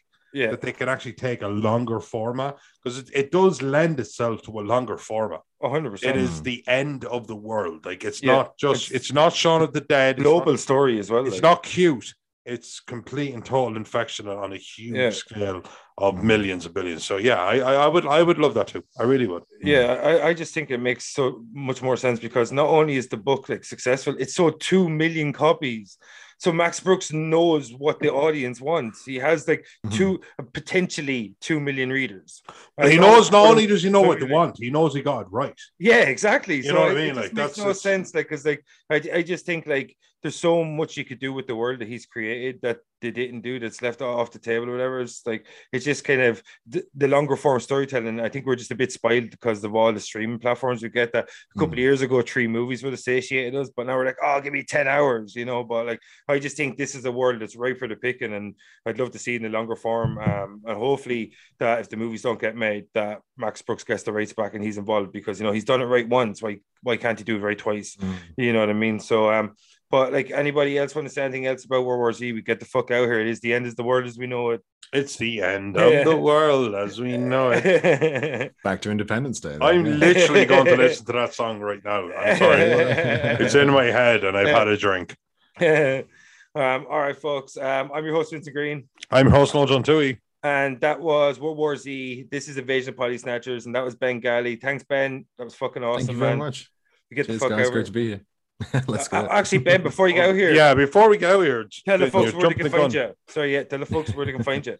[0.40, 0.50] Yeah.
[0.52, 4.50] that they can actually take a longer format because it, it does lend itself to
[4.60, 5.42] a longer format.
[5.62, 6.02] 100%.
[6.10, 7.78] It is the end of the world.
[7.90, 10.16] Like it's Yeah, not just it's- it's, not Shaun of the Dead.
[10.16, 11.24] Global not- story as well.
[11.26, 11.42] it's like.
[11.50, 12.08] not cute.
[12.46, 15.10] It's complete and total infection on a huge Yeah.
[15.10, 15.62] scale
[15.98, 17.04] of millions of billions.
[17.04, 18.82] So yeah, I, I would I would love that too.
[18.98, 19.42] I really would.
[19.62, 23.08] Yeah, I, I just think it makes so much more sense because not only is
[23.08, 25.98] the book like successful, it sold two million copies.
[26.38, 29.04] So Max Brooks knows what the audience wants.
[29.04, 29.94] He has like Mhm.
[29.96, 30.20] two
[30.54, 32.42] potentially two million readers.
[32.78, 35.20] And he knows not only does he know what they want, he knows he got
[35.22, 35.60] it right.
[35.78, 36.56] Yeah, exactly.
[36.56, 37.10] You so know what I mean?
[37.10, 38.14] It Like, makes that's no sense.
[38.14, 41.46] Like, because like I, I just think like there's so much you could do with
[41.46, 44.72] the world that he's created that they didn't do that's left off the table or
[44.72, 45.00] whatever.
[45.00, 48.20] It's like it's just kind of the, the longer form storytelling.
[48.20, 51.12] I think we're just a bit spoiled because of all the streaming platforms we get.
[51.14, 51.82] That a couple of Mm.
[51.82, 54.62] years ago, three movies would have satiated us, but now we're like, oh, give me
[54.62, 55.64] ten hours, you know.
[55.64, 58.54] But like, I just think this is a world that's ripe for the picking, and
[58.84, 60.18] I'd love to see in the longer form.
[60.18, 64.12] Um, and hopefully that if the movies don't get made, that Max Brooks gets the
[64.12, 66.42] rights back and he's involved because you know he's done it right once.
[66.42, 67.96] Why why can't he do it right twice?
[67.96, 68.14] Mm.
[68.36, 69.00] You know what I mean?
[69.00, 69.54] So um,
[69.90, 72.32] but like anybody else want to say anything else about World War Z?
[72.32, 73.20] We get the fuck out here.
[73.20, 74.62] It is the end of the world as we know it.
[74.92, 78.52] It's the end of the world as we know it.
[78.64, 79.50] Back to Independence Day.
[79.50, 82.10] then, I'm literally going to listen to that song right now.
[82.12, 82.60] I'm sorry.
[83.44, 85.16] It's in my head and I've had a drink.
[85.60, 87.56] um, all right, folks.
[87.56, 88.88] Um, I'm your host Vincent Green.
[89.10, 90.20] I'm your host Noel John Tui.
[90.42, 92.26] And that was World War Z.
[92.30, 94.56] This is Invasion of Potty Snatchers, and that was Ben Galley.
[94.56, 95.26] Thanks, Ben.
[95.36, 96.38] That was fucking awesome, Thank you very man.
[96.38, 96.70] much.
[97.10, 97.66] We get Cheers, the fuck guys.
[97.66, 97.84] out Great here.
[97.84, 98.20] to be here.
[98.86, 99.28] Let's Uh, go.
[99.30, 102.48] Actually, Ben, before you go here, Yeah, before we go here, tell the folks where
[102.48, 103.08] they can the find gun.
[103.08, 103.14] you.
[103.28, 104.76] Sorry, yeah, tell the folks where they can find you.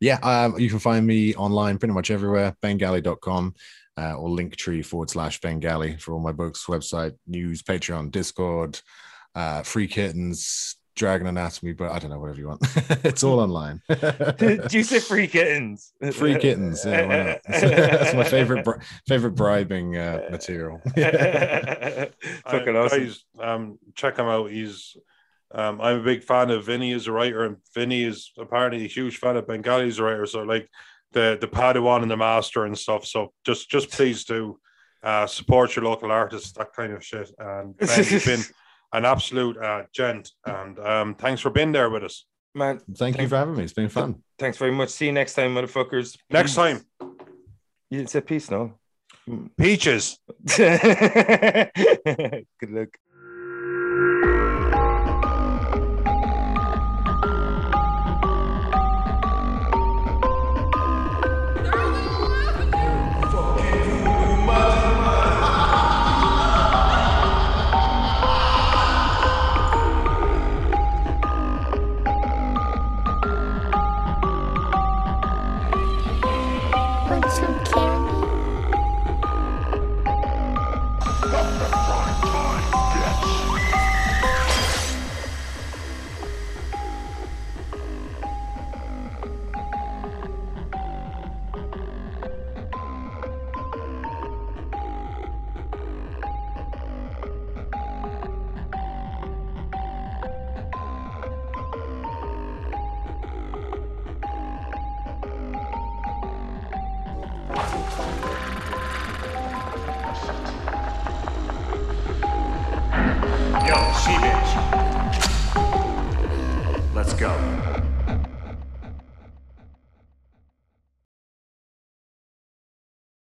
[0.00, 3.54] Yeah, um, you can find me online pretty much everywhere, bengalley.com
[3.98, 8.80] uh, or linktree forward slash bengalley for all my books, website, news, Patreon, Discord,
[9.34, 12.60] uh, free kittens, Dragon Anatomy, but I don't know, whatever you want.
[13.04, 13.80] it's all online.
[14.38, 15.92] Did you say free kittens?
[16.12, 16.84] free kittens.
[16.84, 17.40] Yeah, why not?
[17.48, 20.80] That's my favorite bri- favorite bribing uh, material.
[20.84, 22.98] Fucking awesome.
[22.98, 24.50] Guys, um, check him out.
[24.50, 24.96] He's
[25.52, 28.88] um, I'm a big fan of Vinny as a writer, and Vinny is apparently a
[28.88, 30.26] huge fan of Ben Galley as a writer.
[30.26, 30.68] So like
[31.12, 33.04] the the Padawan and the Master and stuff.
[33.04, 34.58] So just just please do
[35.02, 37.30] uh, support your local artists, that kind of shit.
[37.38, 38.42] And Ben, you've been
[38.92, 42.26] an absolute uh, gent, and um, thanks for being there with us.
[42.54, 43.62] Man, Thank you for having me.
[43.64, 44.22] It's been fun.
[44.38, 44.88] thanks very much.
[44.88, 46.18] See you next time, motherfuckers.
[46.30, 48.74] Next time, You didn't say peace, no?
[49.56, 50.18] peaches.
[50.56, 51.70] Good
[52.70, 52.88] luck.